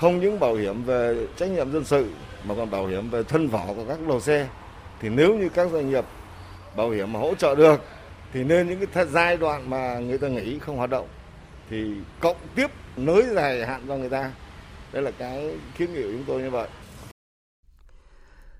Không 0.00 0.20
những 0.20 0.40
bảo 0.40 0.54
hiểm 0.54 0.84
về 0.84 1.26
trách 1.36 1.50
nhiệm 1.50 1.72
dân 1.72 1.84
sự 1.84 2.06
mà 2.44 2.54
còn 2.54 2.70
bảo 2.70 2.86
hiểm 2.86 3.10
về 3.10 3.22
thân 3.22 3.48
vỏ 3.48 3.66
của 3.66 3.84
các 3.88 3.98
đầu 4.08 4.20
xe. 4.20 4.48
Thì 5.00 5.08
nếu 5.08 5.34
như 5.38 5.48
các 5.48 5.70
doanh 5.72 5.90
nghiệp 5.90 6.04
bảo 6.76 6.90
hiểm 6.90 7.12
mà 7.12 7.20
hỗ 7.20 7.34
trợ 7.34 7.54
được 7.54 7.80
thì 8.32 8.44
nên 8.44 8.68
những 8.68 8.86
cái 8.86 9.06
giai 9.06 9.36
đoạn 9.36 9.70
mà 9.70 9.98
người 9.98 10.18
ta 10.18 10.28
nghỉ 10.28 10.58
không 10.58 10.76
hoạt 10.76 10.90
động 10.90 11.06
thì 11.70 11.90
cộng 12.20 12.36
tiếp 12.54 12.70
nới 12.96 13.22
dài 13.34 13.66
hạn 13.66 13.82
cho 13.88 13.96
người 13.96 14.08
ta. 14.08 14.32
Đây 14.92 15.02
là 15.02 15.10
cái 15.10 15.56
kiến 15.78 15.94
nghị 15.94 16.02
của 16.02 16.08
chúng 16.12 16.24
tôi 16.26 16.42
như 16.42 16.50
vậy. 16.50 16.68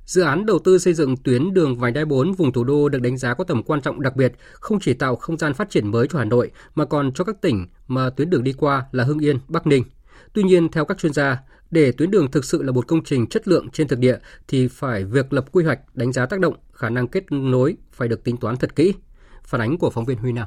Dự 0.06 0.22
án 0.22 0.46
đầu 0.46 0.58
tư 0.58 0.78
xây 0.78 0.94
dựng 0.94 1.16
tuyến 1.16 1.54
đường 1.54 1.78
vành 1.78 1.92
đai 1.92 2.04
4 2.04 2.32
vùng 2.32 2.52
thủ 2.52 2.64
đô 2.64 2.88
được 2.88 2.98
đánh 3.02 3.16
giá 3.16 3.34
có 3.34 3.44
tầm 3.44 3.62
quan 3.62 3.80
trọng 3.80 4.02
đặc 4.02 4.16
biệt, 4.16 4.32
không 4.52 4.80
chỉ 4.80 4.94
tạo 4.94 5.16
không 5.16 5.38
gian 5.38 5.54
phát 5.54 5.70
triển 5.70 5.90
mới 5.90 6.06
cho 6.08 6.18
Hà 6.18 6.24
Nội 6.24 6.50
mà 6.74 6.84
còn 6.84 7.12
cho 7.12 7.24
các 7.24 7.40
tỉnh 7.40 7.66
mà 7.86 8.10
tuyến 8.10 8.30
đường 8.30 8.44
đi 8.44 8.52
qua 8.52 8.84
là 8.92 9.04
Hưng 9.04 9.18
Yên, 9.18 9.38
Bắc 9.48 9.66
Ninh. 9.66 9.84
Tuy 10.34 10.42
nhiên, 10.42 10.68
theo 10.68 10.84
các 10.84 10.98
chuyên 10.98 11.12
gia, 11.12 11.42
để 11.70 11.92
tuyến 11.92 12.10
đường 12.10 12.30
thực 12.30 12.44
sự 12.44 12.62
là 12.62 12.72
một 12.72 12.86
công 12.88 13.04
trình 13.04 13.26
chất 13.26 13.48
lượng 13.48 13.70
trên 13.70 13.88
thực 13.88 13.98
địa 13.98 14.16
thì 14.48 14.68
phải 14.68 15.04
việc 15.04 15.32
lập 15.32 15.44
quy 15.52 15.64
hoạch, 15.64 15.96
đánh 15.96 16.12
giá 16.12 16.26
tác 16.26 16.40
động, 16.40 16.54
khả 16.72 16.90
năng 16.90 17.08
kết 17.08 17.24
nối 17.30 17.76
phải 17.92 18.08
được 18.08 18.24
tính 18.24 18.36
toán 18.36 18.56
thật 18.56 18.76
kỹ. 18.76 18.94
Phản 19.42 19.60
ánh 19.60 19.78
của 19.78 19.90
phóng 19.90 20.04
viên 20.04 20.18
Huy 20.18 20.32
Nam. 20.32 20.46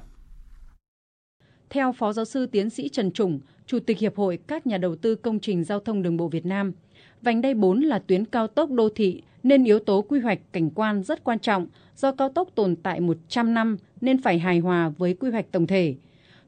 Theo 1.70 1.92
Phó 1.92 2.14
Giáo 2.14 2.26
sư 2.26 2.46
Tiến 2.46 2.70
sĩ 2.70 2.90
Trần 2.90 3.12
Trùng, 3.12 3.40
Chủ 3.66 3.80
tịch 3.80 4.00
Hiệp 4.00 4.16
hội 4.16 4.40
các 4.48 4.68
nhà 4.68 4.78
đầu 4.78 4.96
tư 4.96 5.16
công 5.16 5.40
trình 5.40 5.64
giao 5.64 5.80
thông 5.80 6.02
đường 6.02 6.18
bộ 6.18 6.28
Việt 6.28 6.46
Nam, 6.46 6.74
vành 7.22 7.42
đai 7.42 7.54
4 7.54 7.82
là 7.82 8.00
tuyến 8.00 8.26
cao 8.26 8.48
tốc 8.48 8.72
đô 8.72 8.90
thị 8.90 9.22
nên 9.44 9.64
yếu 9.64 9.80
tố 9.80 10.02
quy 10.02 10.20
hoạch 10.20 10.40
cảnh 10.52 10.70
quan 10.70 11.04
rất 11.04 11.24
quan 11.24 11.40
trọng 11.40 11.68
do 11.96 12.12
cao 12.12 12.30
tốc 12.30 12.50
tồn 12.56 12.76
tại 12.76 13.00
100 13.00 13.54
năm 13.54 13.78
nên 14.02 14.22
phải 14.22 14.40
hài 14.40 14.60
hòa 14.60 14.90
với 14.98 15.14
quy 15.14 15.32
hoạch 15.32 15.52
tổng 15.52 15.68
thể. 15.68 15.96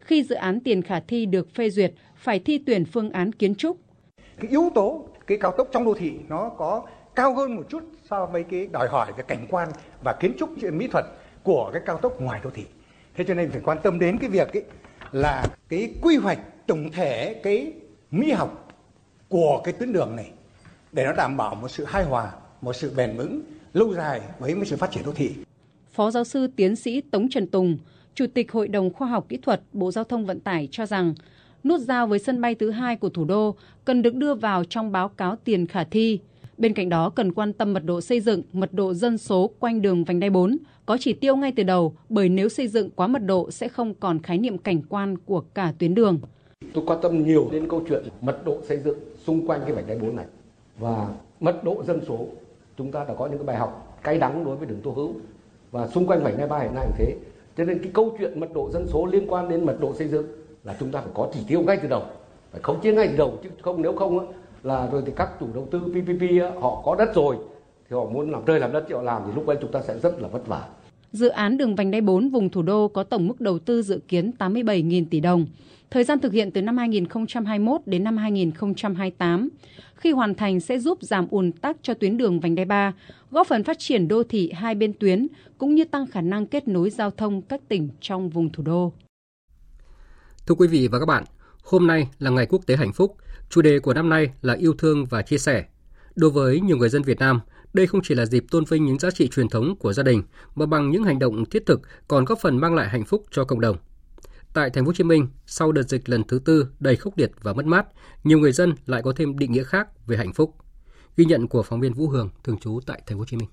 Khi 0.09 0.23
dự 0.23 0.35
án 0.35 0.59
tiền 0.59 0.81
khả 0.81 0.99
thi 0.99 1.25
được 1.25 1.55
phê 1.55 1.69
duyệt, 1.69 1.93
phải 2.15 2.39
thi 2.39 2.57
tuyển 2.65 2.85
phương 2.85 3.09
án 3.09 3.31
kiến 3.31 3.55
trúc. 3.55 3.77
Cái 4.17 4.51
yếu 4.51 4.69
tố 4.75 5.07
cái 5.27 5.37
cao 5.41 5.53
tốc 5.57 5.67
trong 5.71 5.85
đô 5.85 5.93
thị 5.93 6.11
nó 6.27 6.49
có 6.49 6.83
cao 7.15 7.35
hơn 7.35 7.55
một 7.55 7.63
chút 7.69 7.83
so 8.09 8.25
với 8.25 8.43
cái 8.43 8.67
đòi 8.67 8.87
hỏi 8.87 9.11
về 9.17 9.23
cảnh 9.27 9.47
quan 9.49 9.69
và 10.03 10.13
kiến 10.19 10.33
trúc 10.39 10.49
mỹ 10.73 10.87
thuật 10.87 11.05
của 11.43 11.69
cái 11.73 11.81
cao 11.85 11.97
tốc 11.97 12.21
ngoài 12.21 12.39
đô 12.43 12.49
thị. 12.49 12.63
Thế 13.15 13.23
cho 13.27 13.33
nên 13.33 13.51
phải 13.51 13.61
quan 13.63 13.77
tâm 13.83 13.99
đến 13.99 14.17
cái 14.17 14.29
việc 14.29 14.53
ấy 14.53 14.63
là 15.11 15.45
cái 15.69 15.93
quy 16.01 16.15
hoạch 16.15 16.67
tổng 16.67 16.91
thể 16.91 17.33
cái 17.43 17.73
mỹ 18.11 18.31
học 18.31 18.73
của 19.27 19.61
cái 19.63 19.73
tuyến 19.73 19.93
đường 19.93 20.15
này 20.15 20.31
để 20.91 21.05
nó 21.05 21.13
đảm 21.13 21.37
bảo 21.37 21.55
một 21.55 21.67
sự 21.67 21.85
hài 21.85 22.03
hòa, 22.03 22.31
một 22.61 22.73
sự 22.73 22.93
bền 22.95 23.17
vững 23.17 23.41
lâu 23.73 23.93
dài 23.93 24.21
với 24.39 24.55
một 24.55 24.65
sự 24.65 24.77
phát 24.77 24.91
triển 24.91 25.03
đô 25.05 25.11
thị. 25.11 25.31
Phó 25.91 26.11
giáo 26.11 26.23
sư 26.23 26.47
tiến 26.55 26.75
sĩ 26.75 27.01
Tống 27.01 27.29
Trần 27.29 27.47
Tùng, 27.47 27.77
Chủ 28.19 28.25
tịch 28.33 28.51
Hội 28.51 28.67
đồng 28.67 28.93
Khoa 28.93 29.07
học 29.07 29.25
Kỹ 29.29 29.37
thuật 29.37 29.61
Bộ 29.73 29.91
Giao 29.91 30.03
thông 30.03 30.25
Vận 30.25 30.39
tải 30.39 30.67
cho 30.71 30.85
rằng 30.85 31.13
nút 31.63 31.81
giao 31.81 32.07
với 32.07 32.19
sân 32.19 32.41
bay 32.41 32.55
thứ 32.55 32.71
hai 32.71 32.95
của 32.95 33.09
thủ 33.09 33.25
đô 33.25 33.55
cần 33.85 34.01
được 34.01 34.15
đưa 34.15 34.33
vào 34.33 34.63
trong 34.63 34.91
báo 34.91 35.09
cáo 35.09 35.35
tiền 35.43 35.67
khả 35.67 35.83
thi. 35.83 36.19
Bên 36.57 36.73
cạnh 36.73 36.89
đó 36.89 37.09
cần 37.09 37.33
quan 37.33 37.53
tâm 37.53 37.73
mật 37.73 37.85
độ 37.85 38.01
xây 38.01 38.19
dựng, 38.19 38.41
mật 38.53 38.73
độ 38.73 38.93
dân 38.93 39.17
số 39.17 39.49
quanh 39.59 39.81
đường 39.81 40.03
vành 40.03 40.19
đai 40.19 40.29
4, 40.29 40.57
có 40.85 40.97
chỉ 40.99 41.13
tiêu 41.13 41.35
ngay 41.35 41.53
từ 41.55 41.63
đầu 41.63 41.95
bởi 42.09 42.29
nếu 42.29 42.49
xây 42.49 42.67
dựng 42.67 42.89
quá 42.89 43.07
mật 43.07 43.19
độ 43.19 43.51
sẽ 43.51 43.67
không 43.67 43.93
còn 43.93 44.21
khái 44.21 44.37
niệm 44.37 44.57
cảnh 44.57 44.81
quan 44.89 45.17
của 45.17 45.43
cả 45.53 45.73
tuyến 45.79 45.95
đường. 45.95 46.19
Tôi 46.73 46.83
quan 46.87 46.99
tâm 47.01 47.23
nhiều 47.23 47.49
đến 47.51 47.67
câu 47.69 47.83
chuyện 47.89 48.03
mật 48.21 48.45
độ 48.45 48.57
xây 48.67 48.77
dựng 48.77 48.99
xung 49.25 49.47
quanh 49.47 49.61
cái 49.61 49.71
vành 49.71 49.87
đai 49.87 49.97
4 49.97 50.15
này 50.15 50.25
và 50.79 51.07
mật 51.39 51.63
độ 51.63 51.83
dân 51.87 51.99
số. 52.07 52.27
Chúng 52.77 52.91
ta 52.91 53.05
đã 53.07 53.13
có 53.13 53.27
những 53.27 53.37
cái 53.37 53.45
bài 53.45 53.57
học 53.57 53.99
cay 54.03 54.17
đắng 54.17 54.45
đối 54.45 54.55
với 54.55 54.67
đường 54.67 54.81
Tô 54.83 54.91
Hữu 54.91 55.13
và 55.71 55.87
xung 55.87 56.07
quanh 56.07 56.23
vành 56.23 56.37
đai 56.37 56.47
3 56.47 56.59
hiện 56.59 56.75
nay 56.75 56.85
như 56.87 56.93
thế. 56.97 57.15
Cho 57.59 57.65
nên 57.65 57.79
cái 57.79 57.91
câu 57.93 58.15
chuyện 58.19 58.39
mật 58.39 58.53
độ 58.53 58.69
dân 58.71 58.87
số 58.87 59.05
liên 59.05 59.25
quan 59.27 59.49
đến 59.49 59.65
mật 59.65 59.75
độ 59.79 59.93
xây 59.93 60.07
dựng 60.07 60.27
là 60.63 60.75
chúng 60.79 60.91
ta 60.91 61.01
phải 61.01 61.11
có 61.13 61.27
chỉ 61.33 61.39
tiêu 61.47 61.61
ngay 61.61 61.77
từ 61.81 61.87
đầu, 61.87 62.01
phải 62.51 62.61
khống 62.61 62.81
chế 62.81 62.93
ngay 62.93 63.07
từ 63.07 63.17
đầu 63.17 63.33
chứ 63.43 63.49
không 63.61 63.81
nếu 63.81 63.93
không 63.95 64.31
là 64.63 64.87
rồi 64.91 65.01
thì 65.05 65.11
các 65.15 65.29
chủ 65.39 65.47
đầu 65.53 65.67
tư 65.71 65.79
PPP 65.79 66.61
họ 66.61 66.81
có 66.85 66.95
đất 66.95 67.15
rồi 67.15 67.35
thì 67.89 67.95
họ 67.95 68.05
muốn 68.05 68.31
làm 68.31 68.45
rơi 68.45 68.59
làm 68.59 68.71
đất 68.71 68.83
thì 68.87 68.95
họ 68.95 69.01
làm 69.01 69.21
thì 69.25 69.31
lúc 69.35 69.47
ấy 69.47 69.57
chúng 69.61 69.71
ta 69.71 69.81
sẽ 69.81 69.97
rất 69.97 70.21
là 70.21 70.27
vất 70.27 70.47
vả. 70.47 70.67
Dự 71.11 71.27
án 71.27 71.57
đường 71.57 71.75
vành 71.75 71.91
đai 71.91 72.01
4 72.01 72.29
vùng 72.29 72.49
thủ 72.49 72.61
đô 72.61 72.87
có 72.87 73.03
tổng 73.03 73.27
mức 73.27 73.41
đầu 73.41 73.59
tư 73.59 73.81
dự 73.81 74.01
kiến 74.07 74.31
87.000 74.39 75.05
tỷ 75.09 75.19
đồng. 75.19 75.45
Thời 75.91 76.03
gian 76.03 76.19
thực 76.19 76.33
hiện 76.33 76.51
từ 76.51 76.61
năm 76.61 76.77
2021 76.77 77.81
đến 77.85 78.03
năm 78.03 78.17
2028. 78.17 79.49
Khi 79.95 80.11
hoàn 80.11 80.35
thành 80.35 80.59
sẽ 80.59 80.79
giúp 80.79 80.97
giảm 81.01 81.27
ùn 81.29 81.51
tắc 81.51 81.77
cho 81.81 81.93
tuyến 81.93 82.17
đường 82.17 82.39
vành 82.39 82.55
đai 82.55 82.65
3, 82.65 82.93
góp 83.31 83.47
phần 83.47 83.63
phát 83.63 83.79
triển 83.79 84.07
đô 84.07 84.23
thị 84.23 84.51
hai 84.55 84.75
bên 84.75 84.93
tuyến 84.93 85.27
cũng 85.57 85.75
như 85.75 85.85
tăng 85.85 86.07
khả 86.07 86.21
năng 86.21 86.47
kết 86.47 86.67
nối 86.67 86.89
giao 86.89 87.11
thông 87.11 87.41
các 87.41 87.61
tỉnh 87.67 87.89
trong 88.01 88.29
vùng 88.29 88.49
thủ 88.51 88.63
đô. 88.63 88.93
Thưa 90.47 90.55
quý 90.55 90.67
vị 90.67 90.87
và 90.87 90.99
các 90.99 91.05
bạn, 91.05 91.23
hôm 91.63 91.87
nay 91.87 92.07
là 92.19 92.29
ngày 92.29 92.45
quốc 92.45 92.65
tế 92.65 92.75
hạnh 92.75 92.93
phúc. 92.93 93.15
Chủ 93.49 93.61
đề 93.61 93.79
của 93.79 93.93
năm 93.93 94.09
nay 94.09 94.29
là 94.41 94.53
yêu 94.53 94.73
thương 94.73 95.05
và 95.05 95.21
chia 95.21 95.37
sẻ. 95.37 95.65
Đối 96.15 96.29
với 96.29 96.59
nhiều 96.59 96.77
người 96.77 96.89
dân 96.89 97.01
Việt 97.01 97.19
Nam, 97.19 97.39
đây 97.73 97.87
không 97.87 98.01
chỉ 98.03 98.15
là 98.15 98.25
dịp 98.25 98.45
tôn 98.51 98.63
vinh 98.65 98.85
những 98.85 98.99
giá 98.99 99.11
trị 99.11 99.27
truyền 99.27 99.49
thống 99.49 99.75
của 99.75 99.93
gia 99.93 100.03
đình, 100.03 100.23
mà 100.55 100.65
bằng 100.65 100.91
những 100.91 101.03
hành 101.03 101.19
động 101.19 101.45
thiết 101.45 101.65
thực 101.65 101.81
còn 102.07 102.25
góp 102.25 102.39
phần 102.39 102.57
mang 102.57 102.75
lại 102.75 102.89
hạnh 102.89 103.05
phúc 103.05 103.25
cho 103.31 103.43
cộng 103.43 103.61
đồng. 103.61 103.77
Tại 104.53 104.69
thành 104.69 104.85
phố 104.85 104.89
Hồ 104.89 104.93
Chí 104.93 105.03
Minh, 105.03 105.27
sau 105.45 105.71
đợt 105.71 105.83
dịch 105.83 106.09
lần 106.09 106.23
thứ 106.23 106.39
tư 106.45 106.67
đầy 106.79 106.95
khốc 106.95 107.17
liệt 107.17 107.31
và 107.41 107.53
mất 107.53 107.65
mát, 107.65 107.87
nhiều 108.23 108.39
người 108.39 108.51
dân 108.51 108.73
lại 108.85 109.01
có 109.01 109.13
thêm 109.15 109.39
định 109.39 109.51
nghĩa 109.51 109.63
khác 109.63 110.07
về 110.07 110.17
hạnh 110.17 110.33
phúc. 110.33 110.55
Ghi 111.17 111.25
nhận 111.25 111.47
của 111.47 111.63
phóng 111.63 111.79
viên 111.79 111.93
Vũ 111.93 112.07
Hường 112.07 112.29
thường 112.43 112.57
trú 112.57 112.79
tại 112.85 113.01
thành 113.05 113.17
phố 113.17 113.19
Hồ 113.19 113.25
Chí 113.25 113.37
Minh. 113.37 113.49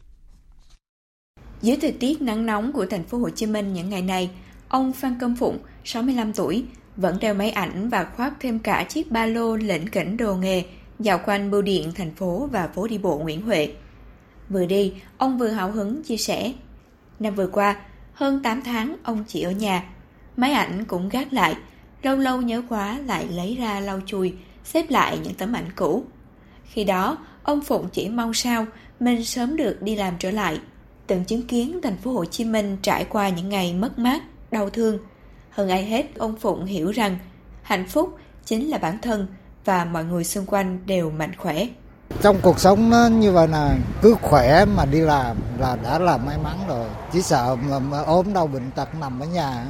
Dưới 1.62 1.76
thời 1.82 1.92
tiết 1.92 2.23
nắng 2.23 2.46
nóng 2.46 2.73
của 2.73 2.87
thành 2.87 3.04
phố 3.04 3.18
Hồ 3.18 3.30
Chí 3.30 3.46
Minh 3.46 3.73
những 3.73 3.90
ngày 3.90 4.02
này, 4.02 4.30
ông 4.68 4.92
Phan 4.92 5.14
Công 5.20 5.37
Phụng, 5.37 5.58
65 5.85 6.32
tuổi, 6.32 6.64
vẫn 6.96 7.18
đeo 7.20 7.35
máy 7.35 7.50
ảnh 7.50 7.88
và 7.88 8.04
khoác 8.16 8.35
thêm 8.40 8.58
cả 8.58 8.87
chiếc 8.88 9.11
ba 9.11 9.26
lô 9.26 9.56
lĩnh 9.56 9.87
kỉnh 9.88 10.16
đồ 10.16 10.35
nghề 10.35 10.64
dạo 10.99 11.20
quanh 11.26 11.50
bưu 11.50 11.62
điện 11.62 11.92
thành 11.94 12.14
phố 12.14 12.49
và 12.52 12.68
phố 12.75 12.87
đi 12.88 12.99
bộ 12.99 13.18
Nguyễn 13.18 13.42
Huệ. 13.42 13.75
Vừa 14.48 14.66
đi, 14.66 14.92
ông 15.18 15.38
vừa 15.38 15.48
hào 15.48 15.70
hứng 15.70 16.02
chia 16.02 16.16
sẻ. 16.16 16.52
Năm 17.18 17.34
vừa 17.34 17.46
qua, 17.46 17.76
hơn 18.12 18.42
8 18.42 18.62
tháng 18.62 18.96
ông 19.02 19.24
chỉ 19.28 19.42
ở 19.42 19.50
nhà. 19.50 19.84
Máy 20.36 20.52
ảnh 20.52 20.84
cũng 20.84 21.08
gác 21.08 21.32
lại, 21.32 21.56
lâu 22.02 22.16
lâu 22.16 22.42
nhớ 22.42 22.62
quá 22.68 22.98
lại 23.06 23.28
lấy 23.28 23.56
ra 23.56 23.80
lau 23.80 24.00
chùi, 24.06 24.34
xếp 24.64 24.90
lại 24.90 25.18
những 25.24 25.34
tấm 25.34 25.52
ảnh 25.52 25.68
cũ. 25.76 26.04
Khi 26.64 26.84
đó, 26.84 27.18
ông 27.42 27.60
Phụng 27.60 27.88
chỉ 27.92 28.08
mong 28.08 28.34
sao 28.34 28.66
mình 29.00 29.24
sớm 29.24 29.56
được 29.56 29.82
đi 29.82 29.96
làm 29.96 30.14
trở 30.18 30.30
lại, 30.30 30.60
từng 31.06 31.24
chứng 31.24 31.46
kiến 31.46 31.80
thành 31.82 31.96
phố 31.96 32.10
Hồ 32.12 32.24
Chí 32.24 32.44
Minh 32.44 32.76
trải 32.82 33.04
qua 33.04 33.28
những 33.28 33.48
ngày 33.48 33.74
mất 33.74 33.98
mát, 33.98 34.22
đau 34.50 34.70
thương. 34.70 34.98
Hơn 35.50 35.68
ai 35.68 35.84
hết, 35.84 36.06
ông 36.18 36.36
Phụng 36.36 36.64
hiểu 36.64 36.90
rằng 36.90 37.18
hạnh 37.62 37.86
phúc 37.88 38.18
chính 38.44 38.70
là 38.70 38.78
bản 38.78 38.98
thân 39.02 39.26
và 39.64 39.84
mọi 39.84 40.04
người 40.04 40.24
xung 40.24 40.46
quanh 40.46 40.78
đều 40.86 41.10
mạnh 41.10 41.36
khỏe. 41.36 41.66
Trong 42.23 42.38
cuộc 42.42 42.61
sống 42.61 42.90
nó 42.90 43.06
như 43.06 43.32
vậy 43.32 43.49
là 43.49 43.78
cứ 44.02 44.16
khỏe 44.23 44.64
mà 44.64 44.85
đi 44.85 45.00
làm 45.00 45.37
là 45.58 45.76
đã 45.76 45.99
là 45.99 46.16
may 46.16 46.38
mắn 46.38 46.58
rồi. 46.68 46.87
Chỉ 47.12 47.23
sợ 47.23 47.56
mà, 47.70 47.78
mà 47.78 47.99
ốm 48.02 48.32
đau 48.32 48.46
bệnh 48.46 48.70
tật 48.75 48.88
nằm 49.00 49.20
ở 49.20 49.26
nhà. 49.26 49.66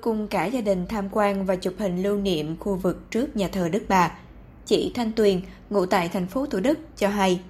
Cùng 0.00 0.28
cả 0.28 0.46
gia 0.46 0.60
đình 0.60 0.86
tham 0.88 1.08
quan 1.12 1.46
và 1.46 1.56
chụp 1.56 1.74
hình 1.78 2.02
lưu 2.02 2.16
niệm 2.16 2.56
khu 2.60 2.76
vực 2.76 3.10
trước 3.10 3.36
nhà 3.36 3.48
thờ 3.52 3.68
Đức 3.68 3.82
Bà, 3.88 4.12
chị 4.66 4.92
Thanh 4.94 5.12
Tuyền, 5.12 5.40
ngụ 5.70 5.86
tại 5.86 6.08
thành 6.08 6.26
phố 6.26 6.46
Thủ 6.46 6.60
Đức, 6.60 6.78
cho 6.96 7.08
hay 7.08 7.40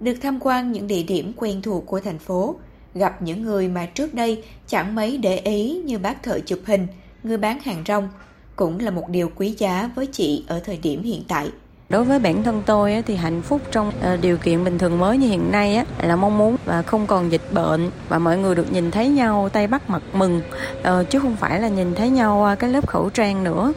được 0.00 0.14
tham 0.22 0.38
quan 0.40 0.72
những 0.72 0.86
địa 0.86 1.02
điểm 1.02 1.32
quen 1.36 1.62
thuộc 1.62 1.86
của 1.86 2.00
thành 2.00 2.18
phố, 2.18 2.56
gặp 2.94 3.22
những 3.22 3.42
người 3.42 3.68
mà 3.68 3.86
trước 3.86 4.14
đây 4.14 4.44
chẳng 4.66 4.94
mấy 4.94 5.18
để 5.18 5.38
ý 5.38 5.82
như 5.84 5.98
bác 5.98 6.22
thợ 6.22 6.40
chụp 6.40 6.58
hình, 6.66 6.86
người 7.22 7.38
bán 7.38 7.58
hàng 7.60 7.84
rong, 7.88 8.08
cũng 8.56 8.78
là 8.78 8.90
một 8.90 9.08
điều 9.08 9.30
quý 9.36 9.54
giá 9.58 9.90
với 9.94 10.06
chị 10.06 10.44
ở 10.48 10.60
thời 10.60 10.76
điểm 10.76 11.02
hiện 11.02 11.22
tại. 11.28 11.50
Đối 11.88 12.04
với 12.04 12.18
bản 12.18 12.42
thân 12.42 12.62
tôi 12.66 13.02
thì 13.06 13.16
hạnh 13.16 13.42
phúc 13.42 13.62
trong 13.70 13.92
ờ, 14.00 14.16
điều 14.16 14.36
kiện 14.36 14.64
bình 14.64 14.78
thường 14.78 14.98
mới 14.98 15.18
như 15.18 15.28
hiện 15.28 15.52
nay 15.52 15.86
là 16.02 16.16
mong 16.16 16.38
muốn 16.38 16.56
và 16.64 16.82
không 16.82 17.06
còn 17.06 17.32
dịch 17.32 17.52
bệnh 17.52 17.90
và 18.08 18.18
mọi 18.18 18.38
người 18.38 18.54
được 18.54 18.72
nhìn 18.72 18.90
thấy 18.90 19.08
nhau 19.08 19.48
tay 19.48 19.66
bắt 19.66 19.90
mặt 19.90 20.02
mừng 20.12 20.40
ờ, 20.82 21.04
chứ 21.10 21.18
không 21.18 21.36
phải 21.36 21.60
là 21.60 21.68
nhìn 21.68 21.94
thấy 21.94 22.10
nhau 22.10 22.38
qua 22.38 22.54
cái 22.54 22.70
lớp 22.70 22.88
khẩu 22.88 23.10
trang 23.10 23.44
nữa. 23.44 23.72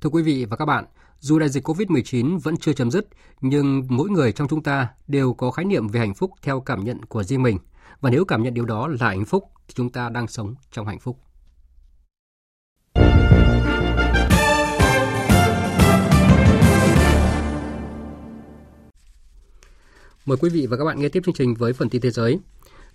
Thưa 0.00 0.10
quý 0.10 0.22
vị 0.22 0.44
và 0.44 0.56
các 0.56 0.64
bạn, 0.64 0.84
dù 1.18 1.38
đại 1.38 1.48
dịch 1.48 1.68
COVID-19 1.68 2.38
vẫn 2.38 2.56
chưa 2.56 2.72
chấm 2.72 2.90
dứt, 2.90 3.06
nhưng 3.40 3.82
mỗi 3.88 4.10
người 4.10 4.32
trong 4.32 4.48
chúng 4.48 4.62
ta 4.62 4.88
đều 5.08 5.34
có 5.34 5.50
khái 5.50 5.64
niệm 5.64 5.88
về 5.88 6.00
hạnh 6.00 6.14
phúc 6.14 6.30
theo 6.42 6.60
cảm 6.60 6.84
nhận 6.84 7.04
của 7.04 7.22
riêng 7.22 7.42
mình. 7.42 7.58
Và 8.00 8.10
nếu 8.10 8.24
cảm 8.24 8.42
nhận 8.42 8.54
điều 8.54 8.64
đó 8.64 8.88
là 8.88 9.08
hạnh 9.08 9.24
phúc 9.24 9.44
thì 9.68 9.74
chúng 9.74 9.90
ta 9.90 10.08
đang 10.08 10.28
sống 10.28 10.54
trong 10.72 10.86
hạnh 10.86 11.00
phúc. 11.00 11.18
Mời 20.26 20.36
quý 20.40 20.50
vị 20.50 20.66
và 20.66 20.76
các 20.76 20.84
bạn 20.84 21.00
nghe 21.00 21.08
tiếp 21.08 21.22
chương 21.26 21.34
trình 21.34 21.54
với 21.54 21.72
phần 21.72 21.88
tin 21.88 22.02
thế 22.02 22.10
giới. 22.10 22.38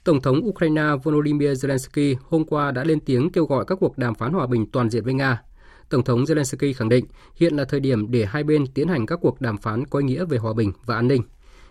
Tổng 0.03 0.21
thống 0.21 0.47
Ukraine 0.47 0.83
Volodymyr 1.03 1.47
Zelensky 1.47 2.15
hôm 2.29 2.45
qua 2.45 2.71
đã 2.71 2.83
lên 2.83 2.99
tiếng 2.99 3.29
kêu 3.29 3.45
gọi 3.45 3.65
các 3.65 3.77
cuộc 3.81 3.97
đàm 3.97 4.15
phán 4.15 4.33
hòa 4.33 4.47
bình 4.47 4.71
toàn 4.71 4.89
diện 4.89 5.03
với 5.03 5.13
Nga. 5.13 5.41
Tổng 5.89 6.03
thống 6.03 6.23
Zelensky 6.23 6.73
khẳng 6.73 6.89
định 6.89 7.05
hiện 7.35 7.55
là 7.55 7.65
thời 7.65 7.79
điểm 7.79 8.11
để 8.11 8.25
hai 8.25 8.43
bên 8.43 8.67
tiến 8.67 8.87
hành 8.87 9.05
các 9.05 9.19
cuộc 9.21 9.41
đàm 9.41 9.57
phán 9.57 9.85
có 9.85 9.99
ý 9.99 10.05
nghĩa 10.05 10.25
về 10.25 10.37
hòa 10.37 10.53
bình 10.53 10.71
và 10.85 10.95
an 10.95 11.07
ninh. 11.07 11.21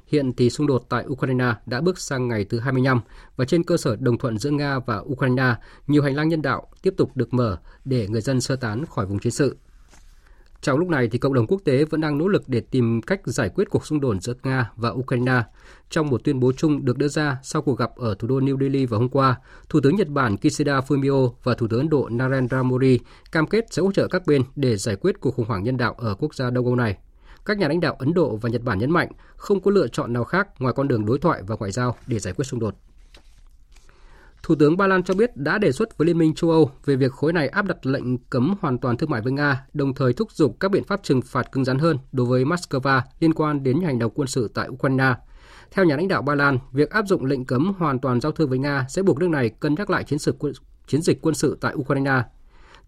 Hiện 0.07 0.33
thì 0.33 0.51
xung 0.51 0.67
đột 0.67 0.87
tại 0.89 1.05
Ukraine 1.07 1.55
đã 1.67 1.81
bước 1.81 1.99
sang 1.99 2.29
ngày 2.29 2.45
thứ 2.45 2.59
25 2.59 3.01
và 3.37 3.45
trên 3.45 3.63
cơ 3.63 3.77
sở 3.77 3.97
đồng 3.97 4.19
thuận 4.19 4.39
giữa 4.39 4.51
Nga 4.51 4.79
và 4.79 4.97
Ukraine, 4.99 5.55
nhiều 5.87 6.03
hành 6.03 6.17
lang 6.17 6.29
nhân 6.29 6.43
đạo 6.43 6.69
tiếp 6.83 6.95
tục 6.97 7.17
được 7.17 7.35
mở 7.35 7.59
để 7.85 8.09
người 8.09 8.21
dân 8.21 8.41
sơ 8.41 8.57
tán 8.57 8.85
khỏi 8.87 9.07
vùng 9.07 9.19
chiến 9.19 9.33
sự. 9.33 9.57
Trong 10.63 10.79
lúc 10.79 10.89
này 10.89 11.09
thì 11.09 11.19
cộng 11.19 11.35
đồng 11.35 11.47
quốc 11.47 11.61
tế 11.65 11.85
vẫn 11.85 12.01
đang 12.01 12.19
nỗ 12.19 12.29
lực 12.29 12.43
để 12.47 12.61
tìm 12.61 13.03
cách 13.03 13.21
giải 13.25 13.49
quyết 13.49 13.71
cuộc 13.71 13.87
xung 13.87 14.01
đột 14.01 14.17
giữa 14.21 14.35
Nga 14.43 14.71
và 14.77 14.91
Ukraine. 14.91 15.43
Trong 15.91 16.11
một 16.11 16.25
tuyên 16.25 16.41
bố 16.41 16.53
chung 16.53 16.85
được 16.85 16.99
đưa 16.99 17.09
ra 17.09 17.39
sau 17.43 17.63
cuộc 17.63 17.79
gặp 17.79 17.91
ở 17.97 18.15
thủ 18.15 18.29
đô 18.29 18.41
New 18.41 18.61
Delhi 18.61 18.87
vào 18.87 19.01
hôm 19.01 19.09
qua, 19.09 19.37
Thủ 19.69 19.81
tướng 19.81 19.97
Nhật 19.97 20.09
Bản 20.09 20.37
Kishida 20.37 20.81
Fumio 20.81 21.33
và 21.43 21.55
Thủ 21.55 21.67
tướng 21.69 21.81
Ấn 21.81 21.89
Độ 21.89 22.09
Narendra 22.09 22.63
Modi 22.63 22.99
cam 23.33 23.47
kết 23.47 23.67
sẽ 23.71 23.83
hỗ 23.83 23.93
trợ 23.93 24.09
các 24.09 24.27
bên 24.27 24.43
để 24.57 24.77
giải 24.77 24.97
quyết 24.97 25.21
cuộc 25.21 25.35
khủng 25.35 25.47
hoảng 25.47 25.63
nhân 25.63 25.77
đạo 25.77 25.95
ở 25.99 26.15
quốc 26.15 26.35
gia 26.35 26.51
Đông 26.51 26.67
Âu 26.67 26.77
này. 26.77 26.97
Các 27.45 27.59
nhà 27.59 27.69
lãnh 27.69 27.81
đạo 27.81 27.97
Ấn 27.99 28.15
Độ 28.15 28.37
và 28.37 28.49
Nhật 28.49 28.63
Bản 28.63 28.79
nhấn 28.79 28.91
mạnh 28.91 29.09
không 29.37 29.61
có 29.61 29.71
lựa 29.71 29.89
chọn 29.89 30.13
nào 30.13 30.25
khác 30.25 30.49
ngoài 30.59 30.75
con 30.77 30.89
đường 30.89 31.07
đối 31.07 31.19
thoại 31.19 31.43
và 31.47 31.57
ngoại 31.57 31.71
giao 31.71 31.97
để 32.07 32.19
giải 32.19 32.35
quyết 32.35 32.45
xung 32.45 32.61
đột. 32.61 32.75
Thủ 34.47 34.55
tướng 34.55 34.76
Ba 34.76 34.87
Lan 34.87 35.03
cho 35.03 35.15
biết 35.15 35.37
đã 35.37 35.59
đề 35.59 35.73
xuất 35.73 35.99
với 35.99 36.07
Liên 36.07 36.19
minh 36.19 36.35
châu 36.35 36.50
Âu 36.50 36.71
về 36.85 36.97
việc 36.97 37.12
khối 37.12 37.33
này 37.33 37.49
áp 37.49 37.67
đặt 37.67 37.87
lệnh 37.87 38.19
cấm 38.19 38.55
hoàn 38.61 38.79
toàn 38.79 38.97
thương 38.97 39.11
mại 39.11 39.21
với 39.21 39.33
Nga, 39.33 39.67
đồng 39.73 39.95
thời 39.95 40.12
thúc 40.12 40.33
giục 40.33 40.57
các 40.61 40.71
biện 40.71 40.85
pháp 40.85 41.00
trừng 41.03 41.23
phạt 41.23 41.53
cứng 41.53 41.65
rắn 41.65 41.79
hơn 41.79 41.99
đối 42.12 42.26
với 42.26 42.45
Moscow 42.45 43.00
liên 43.21 43.35
quan 43.35 43.62
đến 43.62 43.81
hành 43.81 43.99
động 43.99 44.12
quân 44.15 44.29
sự 44.29 44.50
tại 44.55 44.69
Ukraine. 44.69 45.15
Theo 45.71 45.85
nhà 45.85 45.97
lãnh 45.97 46.09
đạo 46.09 46.23
Ba 46.23 46.35
Lan, 46.35 46.59
việc 46.73 46.91
áp 46.91 47.09
dụng 47.09 47.25
lệnh 47.25 47.45
cấm 47.45 47.73
hoàn 47.79 47.99
toàn 47.99 48.21
giao 48.21 48.33
thương 48.33 48.49
với 48.49 48.59
Nga 48.59 48.87
sẽ 48.88 49.03
buộc 49.03 49.19
nước 49.19 49.29
này 49.29 49.49
cân 49.49 49.75
nhắc 49.75 49.91
lại 49.91 50.05
chiến, 50.05 50.19
sự, 50.19 50.35
chiến 50.87 51.03
dịch 51.03 51.19
quân 51.23 51.35
sự 51.35 51.59
tại 51.61 51.75
Ukraine. 51.75 52.23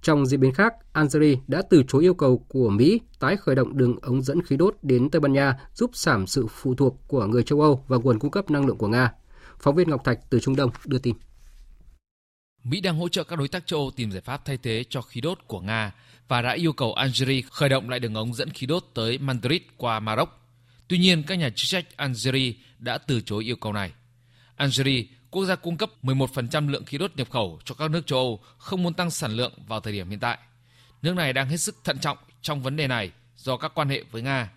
Trong 0.02 0.26
diễn 0.26 0.40
biến 0.40 0.54
khác, 0.54 0.74
Algeria 0.92 1.36
đã 1.46 1.62
từ 1.70 1.82
chối 1.88 2.02
yêu 2.02 2.14
cầu 2.14 2.44
của 2.48 2.68
Mỹ 2.68 3.00
tái 3.20 3.36
khởi 3.36 3.54
động 3.54 3.76
đường 3.76 3.96
ống 4.02 4.22
dẫn 4.22 4.42
khí 4.42 4.56
đốt 4.56 4.76
đến 4.82 5.10
Tây 5.10 5.20
Ban 5.20 5.32
Nha 5.32 5.58
giúp 5.74 5.96
giảm 5.96 6.26
sự 6.26 6.46
phụ 6.46 6.74
thuộc 6.74 6.98
của 7.08 7.26
người 7.26 7.42
châu 7.42 7.60
Âu 7.60 7.84
và 7.88 7.96
nguồn 7.96 8.18
cung 8.18 8.30
cấp 8.30 8.50
năng 8.50 8.66
lượng 8.66 8.78
của 8.78 8.88
Nga. 8.88 9.12
Phóng 9.60 9.74
viên 9.74 9.90
Ngọc 9.90 10.04
Thạch 10.04 10.18
từ 10.30 10.40
Trung 10.40 10.56
Đông 10.56 10.70
đưa 10.86 10.98
tin. 10.98 11.14
Mỹ 12.70 12.80
đang 12.80 12.98
hỗ 12.98 13.08
trợ 13.08 13.24
các 13.24 13.38
đối 13.38 13.48
tác 13.48 13.66
châu 13.66 13.80
Âu 13.80 13.90
tìm 13.90 14.10
giải 14.10 14.20
pháp 14.20 14.44
thay 14.44 14.56
thế 14.56 14.84
cho 14.90 15.02
khí 15.02 15.20
đốt 15.20 15.38
của 15.46 15.60
Nga 15.60 15.92
và 16.28 16.42
đã 16.42 16.52
yêu 16.52 16.72
cầu 16.72 16.94
Algeria 16.94 17.40
khởi 17.50 17.68
động 17.68 17.90
lại 17.90 18.00
đường 18.00 18.14
ống 18.14 18.34
dẫn 18.34 18.50
khí 18.50 18.66
đốt 18.66 18.84
tới 18.94 19.18
Madrid 19.18 19.62
qua 19.76 20.00
Maroc. 20.00 20.28
Tuy 20.88 20.98
nhiên, 20.98 21.22
các 21.22 21.34
nhà 21.34 21.50
chức 21.50 21.68
trách 21.68 21.96
Algeria 21.96 22.52
đã 22.78 22.98
từ 22.98 23.20
chối 23.20 23.44
yêu 23.44 23.56
cầu 23.56 23.72
này. 23.72 23.92
Algeria, 24.56 25.04
quốc 25.30 25.44
gia 25.44 25.56
cung 25.56 25.76
cấp 25.76 25.90
11% 26.02 26.68
lượng 26.68 26.84
khí 26.84 26.98
đốt 26.98 27.16
nhập 27.16 27.30
khẩu 27.30 27.60
cho 27.64 27.74
các 27.74 27.90
nước 27.90 28.06
châu 28.06 28.18
Âu, 28.18 28.40
không 28.58 28.82
muốn 28.82 28.94
tăng 28.94 29.10
sản 29.10 29.32
lượng 29.32 29.52
vào 29.66 29.80
thời 29.80 29.92
điểm 29.92 30.10
hiện 30.10 30.20
tại. 30.20 30.38
Nước 31.02 31.14
này 31.14 31.32
đang 31.32 31.48
hết 31.48 31.56
sức 31.56 31.76
thận 31.84 31.98
trọng 31.98 32.18
trong 32.42 32.62
vấn 32.62 32.76
đề 32.76 32.86
này 32.86 33.10
do 33.36 33.56
các 33.56 33.72
quan 33.74 33.88
hệ 33.88 34.02
với 34.10 34.22
Nga. 34.22 34.50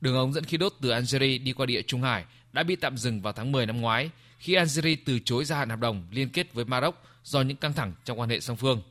Đường 0.00 0.16
ống 0.16 0.32
dẫn 0.32 0.44
khí 0.44 0.56
đốt 0.56 0.72
từ 0.80 0.88
Algeria 0.90 1.38
đi 1.38 1.52
qua 1.52 1.66
địa 1.66 1.82
Trung 1.82 2.02
Hải 2.02 2.24
đã 2.52 2.62
bị 2.62 2.76
tạm 2.76 2.98
dừng 2.98 3.22
vào 3.22 3.32
tháng 3.32 3.52
10 3.52 3.66
năm 3.66 3.80
ngoái 3.80 4.10
khi 4.38 4.54
Algeria 4.54 4.96
từ 5.04 5.18
chối 5.24 5.44
gia 5.44 5.56
hạn 5.56 5.70
hợp 5.70 5.80
đồng 5.80 6.06
liên 6.10 6.28
kết 6.28 6.54
với 6.54 6.64
Maroc 6.64 6.94
do 7.24 7.42
những 7.42 7.56
căng 7.56 7.72
thẳng 7.72 7.92
trong 8.04 8.20
quan 8.20 8.30
hệ 8.30 8.40
song 8.40 8.56
phương. 8.56 8.82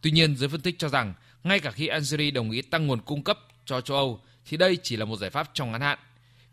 Tuy 0.00 0.10
nhiên, 0.10 0.36
giới 0.36 0.48
phân 0.48 0.60
tích 0.60 0.78
cho 0.78 0.88
rằng 0.88 1.14
ngay 1.44 1.60
cả 1.60 1.70
khi 1.70 1.86
Algeria 1.86 2.30
đồng 2.30 2.50
ý 2.50 2.62
tăng 2.62 2.86
nguồn 2.86 3.00
cung 3.00 3.22
cấp 3.22 3.38
cho 3.64 3.80
châu 3.80 3.96
Âu 3.96 4.20
thì 4.46 4.56
đây 4.56 4.78
chỉ 4.82 4.96
là 4.96 5.04
một 5.04 5.16
giải 5.16 5.30
pháp 5.30 5.50
trong 5.54 5.72
ngắn 5.72 5.80
hạn. 5.80 5.98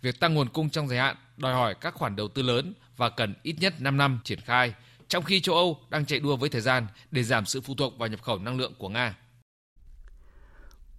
Việc 0.02 0.20
tăng 0.20 0.34
nguồn 0.34 0.50
cung 0.50 0.70
trong 0.70 0.88
dài 0.88 1.00
hạn 1.00 1.16
đòi 1.38 1.54
hỏi 1.54 1.76
các 1.82 1.94
khoản 1.94 2.16
đầu 2.16 2.28
tư 2.28 2.42
lớn 2.42 2.74
và 2.98 3.10
cần 3.10 3.34
ít 3.44 3.56
nhất 3.60 3.82
5 3.82 3.98
năm 3.98 4.20
triển 4.24 4.40
khai, 4.42 4.74
trong 5.08 5.24
khi 5.24 5.40
châu 5.40 5.56
Âu 5.56 5.80
đang 5.90 6.06
chạy 6.06 6.20
đua 6.20 6.36
với 6.36 6.50
thời 6.50 6.62
gian 6.62 6.88
để 7.12 7.24
giảm 7.24 7.46
sự 7.46 7.62
phụ 7.62 7.76
thuộc 7.76 7.98
vào 7.98 8.10
nhập 8.10 8.22
khẩu 8.22 8.40
năng 8.40 8.58
lượng 8.58 8.74
của 8.78 8.90
Nga. 8.90 9.16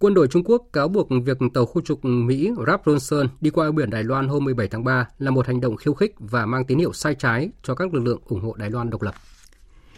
Quân 0.01 0.13
đội 0.13 0.27
Trung 0.27 0.43
Quốc 0.45 0.63
cáo 0.73 0.87
buộc 0.87 1.07
việc 1.23 1.37
tàu 1.53 1.65
khu 1.65 1.81
trục 1.81 2.05
Mỹ 2.05 2.51
Rap 2.67 2.81
Ronson 2.85 3.27
đi 3.41 3.49
qua 3.49 3.71
biển 3.71 3.89
Đài 3.89 4.03
Loan 4.03 4.27
hôm 4.27 4.43
17 4.43 4.67
tháng 4.67 4.83
3 4.83 5.07
là 5.19 5.31
một 5.31 5.47
hành 5.47 5.61
động 5.61 5.75
khiêu 5.75 5.93
khích 5.93 6.15
và 6.19 6.45
mang 6.45 6.65
tín 6.65 6.77
hiệu 6.77 6.93
sai 6.93 7.15
trái 7.15 7.49
cho 7.63 7.75
các 7.75 7.93
lực 7.93 7.99
lượng 7.99 8.21
ủng 8.25 8.41
hộ 8.41 8.53
Đài 8.53 8.69
Loan 8.69 8.89
độc 8.89 9.01
lập. 9.01 9.15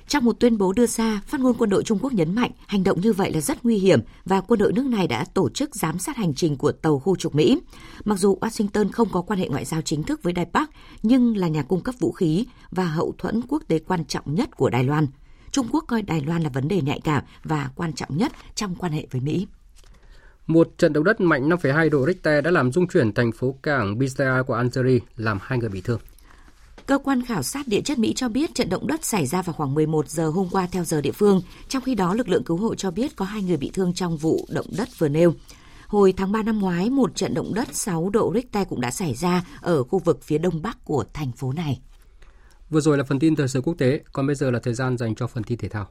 Trong 0.07 0.25
một 0.25 0.39
tuyên 0.39 0.57
bố 0.57 0.73
đưa 0.73 0.85
ra, 0.85 1.21
phát 1.27 1.41
ngôn 1.41 1.55
quân 1.57 1.69
đội 1.69 1.83
Trung 1.83 1.99
Quốc 2.01 2.13
nhấn 2.13 2.35
mạnh 2.35 2.51
hành 2.67 2.83
động 2.83 3.01
như 3.01 3.13
vậy 3.13 3.33
là 3.33 3.41
rất 3.41 3.65
nguy 3.65 3.77
hiểm 3.77 3.99
và 4.25 4.41
quân 4.41 4.59
đội 4.59 4.73
nước 4.73 4.85
này 4.85 5.07
đã 5.07 5.25
tổ 5.33 5.49
chức 5.49 5.75
giám 5.75 5.99
sát 5.99 6.17
hành 6.17 6.33
trình 6.33 6.57
của 6.57 6.71
tàu 6.71 6.99
khu 6.99 7.15
trục 7.15 7.35
Mỹ. 7.35 7.61
Mặc 8.05 8.19
dù 8.19 8.37
Washington 8.41 8.89
không 8.91 9.09
có 9.11 9.21
quan 9.21 9.39
hệ 9.39 9.49
ngoại 9.49 9.65
giao 9.65 9.81
chính 9.81 10.03
thức 10.03 10.23
với 10.23 10.33
Đài 10.33 10.45
Bắc, 10.53 10.69
nhưng 11.03 11.37
là 11.37 11.47
nhà 11.47 11.63
cung 11.63 11.81
cấp 11.81 11.95
vũ 11.99 12.11
khí 12.11 12.45
và 12.71 12.85
hậu 12.85 13.15
thuẫn 13.17 13.41
quốc 13.47 13.63
tế 13.67 13.79
quan 13.79 14.05
trọng 14.05 14.35
nhất 14.35 14.49
của 14.57 14.69
Đài 14.69 14.83
Loan. 14.83 15.07
Trung 15.51 15.67
Quốc 15.71 15.83
coi 15.87 16.01
Đài 16.01 16.21
Loan 16.21 16.41
là 16.43 16.49
vấn 16.49 16.67
đề 16.67 16.81
nhạy 16.81 16.99
cảm 17.03 17.23
và 17.43 17.69
quan 17.75 17.93
trọng 17.93 18.17
nhất 18.17 18.31
trong 18.55 18.75
quan 18.75 18.91
hệ 18.91 19.07
với 19.11 19.21
Mỹ. 19.21 19.47
Một 20.47 20.67
trận 20.77 20.93
động 20.93 21.03
đất 21.03 21.21
mạnh 21.21 21.49
5,2 21.49 21.89
độ 21.89 22.05
Richter 22.05 22.43
đã 22.43 22.51
làm 22.51 22.71
rung 22.71 22.87
chuyển 22.87 23.13
thành 23.13 23.31
phố 23.31 23.55
cảng 23.63 23.97
Biscaya 23.97 24.43
của 24.43 24.53
Algeria, 24.53 24.99
làm 25.15 25.39
hai 25.41 25.59
người 25.59 25.69
bị 25.69 25.81
thương. 25.81 25.99
Cơ 26.85 26.97
quan 26.97 27.21
khảo 27.25 27.43
sát 27.43 27.67
địa 27.67 27.81
chất 27.81 27.99
Mỹ 27.99 28.13
cho 28.15 28.29
biết 28.29 28.55
trận 28.55 28.69
động 28.69 28.87
đất 28.87 29.05
xảy 29.05 29.25
ra 29.25 29.41
vào 29.41 29.53
khoảng 29.53 29.73
11 29.73 30.09
giờ 30.09 30.29
hôm 30.29 30.47
qua 30.51 30.67
theo 30.71 30.83
giờ 30.83 31.01
địa 31.01 31.11
phương. 31.11 31.41
Trong 31.67 31.83
khi 31.83 31.95
đó, 31.95 32.13
lực 32.13 32.29
lượng 32.29 32.43
cứu 32.43 32.57
hộ 32.57 32.75
cho 32.75 32.91
biết 32.91 33.15
có 33.15 33.25
hai 33.25 33.43
người 33.43 33.57
bị 33.57 33.71
thương 33.73 33.93
trong 33.93 34.17
vụ 34.17 34.45
động 34.49 34.65
đất 34.77 34.89
vừa 34.97 35.09
nêu. 35.09 35.33
Hồi 35.87 36.13
tháng 36.17 36.31
3 36.31 36.43
năm 36.43 36.59
ngoái, 36.59 36.89
một 36.89 37.15
trận 37.15 37.33
động 37.33 37.53
đất 37.53 37.67
6 37.71 38.09
độ 38.09 38.31
Richter 38.35 38.67
cũng 38.67 38.81
đã 38.81 38.91
xảy 38.91 39.13
ra 39.13 39.45
ở 39.61 39.83
khu 39.83 39.99
vực 39.99 40.23
phía 40.23 40.37
đông 40.37 40.61
bắc 40.61 40.85
của 40.85 41.05
thành 41.13 41.31
phố 41.31 41.53
này. 41.53 41.81
Vừa 42.69 42.81
rồi 42.81 42.97
là 42.97 43.03
phần 43.03 43.19
tin 43.19 43.35
thời 43.35 43.47
sự 43.47 43.61
quốc 43.61 43.75
tế, 43.77 44.01
còn 44.13 44.27
bây 44.27 44.35
giờ 44.35 44.51
là 44.51 44.59
thời 44.63 44.73
gian 44.73 44.97
dành 44.97 45.15
cho 45.15 45.27
phần 45.27 45.43
tin 45.43 45.57
thể 45.57 45.69
thao. 45.69 45.87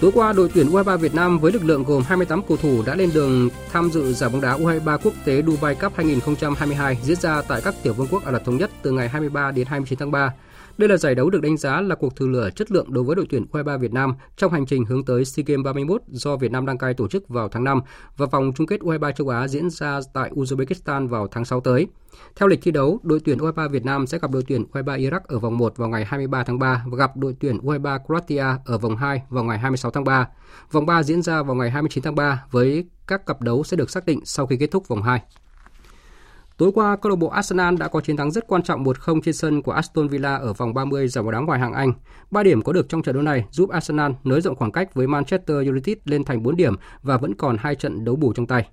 Tối 0.00 0.10
qua, 0.14 0.32
đội 0.32 0.50
tuyển 0.54 0.70
U23 0.70 0.96
Việt 0.96 1.14
Nam 1.14 1.38
với 1.38 1.52
lực 1.52 1.64
lượng 1.64 1.84
gồm 1.84 2.02
28 2.02 2.42
cầu 2.48 2.56
thủ 2.56 2.82
đã 2.86 2.94
lên 2.94 3.10
đường 3.14 3.48
tham 3.72 3.90
dự 3.90 4.12
giải 4.12 4.30
bóng 4.30 4.40
đá 4.40 4.56
U23 4.56 4.98
quốc 4.98 5.14
tế 5.24 5.42
Dubai 5.42 5.74
Cup 5.74 5.92
2022 5.96 6.98
diễn 7.02 7.16
ra 7.16 7.42
tại 7.42 7.60
các 7.64 7.74
tiểu 7.82 7.92
vương 7.92 8.06
quốc 8.10 8.24
Ả 8.24 8.32
Rập 8.32 8.44
Thống 8.44 8.56
Nhất 8.56 8.70
từ 8.82 8.90
ngày 8.90 9.08
23 9.08 9.50
đến 9.50 9.66
29 9.66 9.98
tháng 9.98 10.10
3. 10.10 10.32
Đây 10.78 10.88
là 10.88 10.96
giải 10.96 11.14
đấu 11.14 11.30
được 11.30 11.42
đánh 11.42 11.56
giá 11.56 11.80
là 11.80 11.94
cuộc 11.94 12.16
thử 12.16 12.28
lửa 12.28 12.50
chất 12.50 12.72
lượng 12.72 12.92
đối 12.92 13.04
với 13.04 13.16
đội 13.16 13.26
tuyển 13.30 13.46
U23 13.52 13.78
Việt 13.78 13.92
Nam 13.92 14.14
trong 14.36 14.52
hành 14.52 14.66
trình 14.66 14.84
hướng 14.84 15.04
tới 15.04 15.24
SEA 15.24 15.44
Games 15.46 15.64
31 15.64 16.02
do 16.08 16.36
Việt 16.36 16.50
Nam 16.50 16.66
đăng 16.66 16.78
cai 16.78 16.94
tổ 16.94 17.08
chức 17.08 17.28
vào 17.28 17.48
tháng 17.48 17.64
5 17.64 17.80
và 18.16 18.26
vòng 18.26 18.52
chung 18.56 18.66
kết 18.66 18.80
U23 18.80 19.12
châu 19.12 19.28
Á 19.28 19.48
diễn 19.48 19.70
ra 19.70 20.00
tại 20.12 20.30
Uzbekistan 20.30 21.08
vào 21.08 21.28
tháng 21.28 21.44
6 21.44 21.60
tới. 21.60 21.86
Theo 22.36 22.48
lịch 22.48 22.62
thi 22.62 22.70
đấu, 22.70 23.00
đội 23.02 23.20
tuyển 23.24 23.38
U23 23.38 23.68
Việt 23.68 23.84
Nam 23.84 24.06
sẽ 24.06 24.18
gặp 24.18 24.30
đội 24.30 24.42
tuyển 24.48 24.64
U23 24.72 24.98
Iraq 24.98 25.20
ở 25.24 25.38
vòng 25.38 25.58
1 25.58 25.76
vào 25.76 25.88
ngày 25.88 26.04
23 26.04 26.44
tháng 26.44 26.58
3 26.58 26.84
và 26.86 26.96
gặp 26.96 27.16
đội 27.16 27.36
tuyển 27.40 27.58
U23 27.58 27.98
Croatia 27.98 28.46
ở 28.64 28.78
vòng 28.78 28.96
2 28.96 29.22
vào 29.28 29.44
ngày 29.44 29.58
26 29.58 29.90
tháng 29.90 30.04
3. 30.04 30.28
Vòng 30.72 30.86
3 30.86 31.02
diễn 31.02 31.22
ra 31.22 31.42
vào 31.42 31.56
ngày 31.56 31.70
29 31.70 32.04
tháng 32.04 32.14
3 32.14 32.44
với 32.50 32.84
các 33.06 33.26
cặp 33.26 33.42
đấu 33.42 33.64
sẽ 33.64 33.76
được 33.76 33.90
xác 33.90 34.06
định 34.06 34.20
sau 34.24 34.46
khi 34.46 34.56
kết 34.56 34.70
thúc 34.70 34.88
vòng 34.88 35.02
2. 35.02 35.20
Tối 36.58 36.72
qua, 36.74 36.96
câu 36.96 37.10
lạc 37.10 37.16
bộ 37.16 37.28
Arsenal 37.28 37.76
đã 37.76 37.88
có 37.88 38.00
chiến 38.00 38.16
thắng 38.16 38.30
rất 38.30 38.46
quan 38.46 38.62
trọng 38.62 38.84
1-0 38.84 39.20
trên 39.20 39.34
sân 39.34 39.62
của 39.62 39.72
Aston 39.72 40.08
Villa 40.08 40.36
ở 40.36 40.52
vòng 40.52 40.74
30 40.74 41.08
giải 41.08 41.22
bóng 41.22 41.32
đá 41.32 41.38
ngoại 41.38 41.60
hạng 41.60 41.72
Anh. 41.72 41.92
3 42.30 42.42
điểm 42.42 42.62
có 42.62 42.72
được 42.72 42.88
trong 42.88 43.02
trận 43.02 43.14
đấu 43.14 43.22
này 43.22 43.44
giúp 43.50 43.70
Arsenal 43.70 44.12
nới 44.24 44.40
rộng 44.40 44.56
khoảng 44.56 44.72
cách 44.72 44.94
với 44.94 45.06
Manchester 45.06 45.56
United 45.68 45.96
lên 46.04 46.24
thành 46.24 46.42
4 46.42 46.56
điểm 46.56 46.74
và 47.02 47.16
vẫn 47.16 47.34
còn 47.34 47.56
hai 47.60 47.74
trận 47.74 48.04
đấu 48.04 48.16
bù 48.16 48.32
trong 48.32 48.46
tay. 48.46 48.68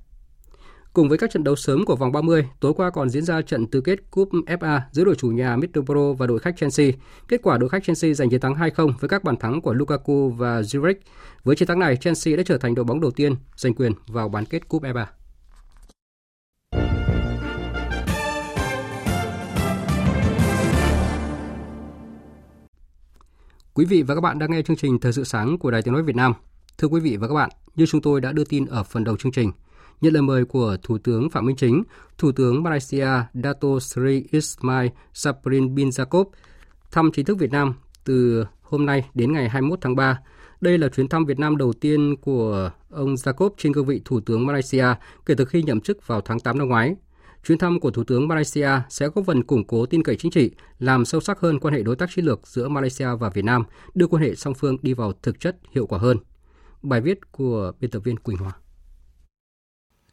Cùng 0.94 1.10
với 1.10 1.18
các 1.18 1.32
trận 1.32 1.44
đấu 1.44 1.56
sớm 1.56 1.86
của 1.86 1.96
vòng 1.96 2.12
30, 2.12 2.48
tối 2.60 2.74
qua 2.74 2.90
còn 2.90 3.10
diễn 3.10 3.24
ra 3.24 3.42
trận 3.42 3.68
tứ 3.68 3.82
kết 3.82 4.12
cúp 4.12 4.30
FA 4.32 4.80
giữa 4.92 5.04
đội 5.04 5.16
chủ 5.16 5.28
nhà 5.28 5.56
Middlesbrough 5.56 6.18
và 6.18 6.28
đội 6.28 6.40
khách 6.40 6.58
Chelsea. 6.58 6.88
Kết 7.28 7.42
quả 7.44 7.58
đội 7.58 7.70
khách 7.70 7.84
Chelsea 7.84 8.14
giành 8.14 8.30
chiến 8.30 8.42
thắng 8.42 8.54
2-0 8.54 8.94
với 9.00 9.10
các 9.10 9.24
bàn 9.24 9.38
thắng 9.38 9.62
của 9.62 9.74
Lukaku 9.74 10.30
và 10.30 10.62
Zurich. 10.62 10.96
Với 11.44 11.56
chiến 11.56 11.68
thắng 11.68 11.80
này, 11.80 11.96
Chelsea 11.96 12.36
đã 12.36 12.44
trở 12.46 12.58
thành 12.58 12.76
đội 12.76 12.86
bóng 12.86 13.02
đầu 13.02 13.12
tiên 13.12 13.36
giành 13.56 13.74
quyền 13.74 13.94
vào 14.08 14.30
bán 14.30 14.46
kết 14.46 14.68
cúp 14.68 14.84
FA. 14.84 15.06
Quý 23.76 23.86
vị 23.86 24.04
và 24.04 24.16
các 24.16 24.22
bạn 24.22 24.40
đang 24.40 24.52
nghe 24.52 24.62
chương 24.62 24.78
trình 24.78 25.00
Thời 25.00 25.14
sự 25.14 25.24
sáng 25.24 25.58
của 25.58 25.72
Đài 25.72 25.82
Tiếng 25.82 25.94
Nói 25.94 26.04
Việt 26.04 26.16
Nam. 26.16 26.34
Thưa 26.78 26.88
quý 26.88 27.00
vị 27.00 27.18
và 27.18 27.28
các 27.28 27.34
bạn, 27.34 27.50
như 27.76 27.86
chúng 27.86 28.02
tôi 28.02 28.22
đã 28.22 28.32
đưa 28.32 28.44
tin 28.44 28.66
ở 28.66 28.84
phần 28.84 29.04
đầu 29.04 29.18
chương 29.18 29.32
trình, 29.32 29.52
nhận 30.02 30.14
lời 30.14 30.22
mời 30.22 30.46
của 30.46 30.78
Thủ 30.84 30.98
tướng 30.98 31.30
Phạm 31.30 31.46
Minh 31.46 31.56
Chính, 31.56 31.84
Thủ 32.18 32.32
tướng 32.32 32.64
Malaysia 32.64 33.08
Dato 33.34 33.80
Sri 33.80 34.24
Ismail 34.32 34.90
Sabrin 35.14 35.76
bin 35.76 35.90
Jacob 35.90 36.26
thăm 36.92 37.12
chính 37.14 37.26
thức 37.26 37.38
Việt 37.40 37.52
Nam 37.52 37.74
từ 38.04 38.46
hôm 38.62 38.86
nay 38.86 39.06
đến 39.14 39.34
ngày 39.34 39.50
21 39.50 39.80
tháng 39.82 39.96
3. 39.96 40.20
Đây 40.62 40.78
là 40.78 40.90
chuyến 40.90 41.08
thăm 41.08 41.26
Việt 41.26 41.40
Nam 41.40 41.58
đầu 41.58 41.74
tiên 41.74 42.16
của 42.22 42.72
ông 42.90 43.14
Jacob 43.14 43.50
trên 43.58 43.74
cương 43.74 43.86
vị 43.86 44.02
Thủ 44.06 44.20
tướng 44.20 44.46
Malaysia 44.46 44.86
kể 45.26 45.36
từ 45.38 45.46
khi 45.46 45.64
nhậm 45.64 45.82
chức 45.82 46.08
vào 46.08 46.22
tháng 46.22 46.40
8 46.40 46.58
năm 46.58 46.68
ngoái. 46.68 46.96
Chuyến 47.48 47.58
thăm 47.58 47.80
của 47.80 47.92
Thủ 47.92 48.04
tướng 48.04 48.28
Malaysia 48.28 48.70
sẽ 48.90 49.08
góp 49.08 49.26
phần 49.26 49.44
củng 49.44 49.68
cố 49.68 49.86
tin 49.86 50.04
cậy 50.04 50.16
chính 50.16 50.32
trị, 50.32 50.52
làm 50.80 51.06
sâu 51.06 51.22
sắc 51.22 51.40
hơn 51.40 51.60
quan 51.60 51.74
hệ 51.74 51.84
đối 51.84 51.96
tác 51.96 52.10
chiến 52.16 52.26
lược 52.26 52.48
giữa 52.48 52.68
Malaysia 52.68 53.08
và 53.20 53.30
Việt 53.30 53.46
Nam, 53.46 53.64
đưa 53.94 54.08
quan 54.08 54.24
hệ 54.24 54.36
song 54.36 54.54
phương 54.54 54.78
đi 54.82 54.94
vào 54.94 55.14
thực 55.22 55.40
chất 55.40 55.58
hiệu 55.72 55.88
quả 55.88 56.00
hơn. 56.00 56.18
Bài 56.82 57.02
viết 57.02 57.32
của 57.32 57.72
biên 57.80 57.92
tập 57.92 58.00
viên 58.00 58.20
Quỳnh 58.20 58.38
Hoa. 58.38 58.52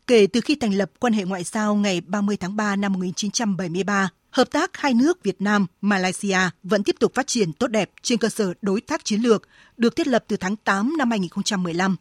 Kể 0.06 0.26
từ 0.26 0.40
khi 0.40 0.56
thành 0.56 0.74
lập 0.74 0.90
quan 1.00 1.12
hệ 1.12 1.24
ngoại 1.24 1.44
giao 1.44 1.74
ngày 1.74 2.00
30 2.00 2.36
tháng 2.36 2.56
3 2.56 2.76
năm 2.76 2.92
1973, 2.92 4.08
hợp 4.30 4.50
tác 4.50 4.76
hai 4.76 4.94
nước 4.94 5.22
Việt 5.22 5.42
Nam, 5.42 5.66
Malaysia 5.80 6.38
vẫn 6.62 6.84
tiếp 6.84 6.96
tục 6.98 7.14
phát 7.14 7.26
triển 7.26 7.52
tốt 7.52 7.66
đẹp 7.66 7.90
trên 8.02 8.18
cơ 8.18 8.28
sở 8.28 8.54
đối 8.62 8.80
tác 8.80 9.04
chiến 9.04 9.20
lược 9.20 9.48
được 9.76 9.96
thiết 9.96 10.06
lập 10.06 10.24
từ 10.28 10.36
tháng 10.36 10.56
8 10.56 10.94
năm 10.98 11.10
2015. 11.10 11.96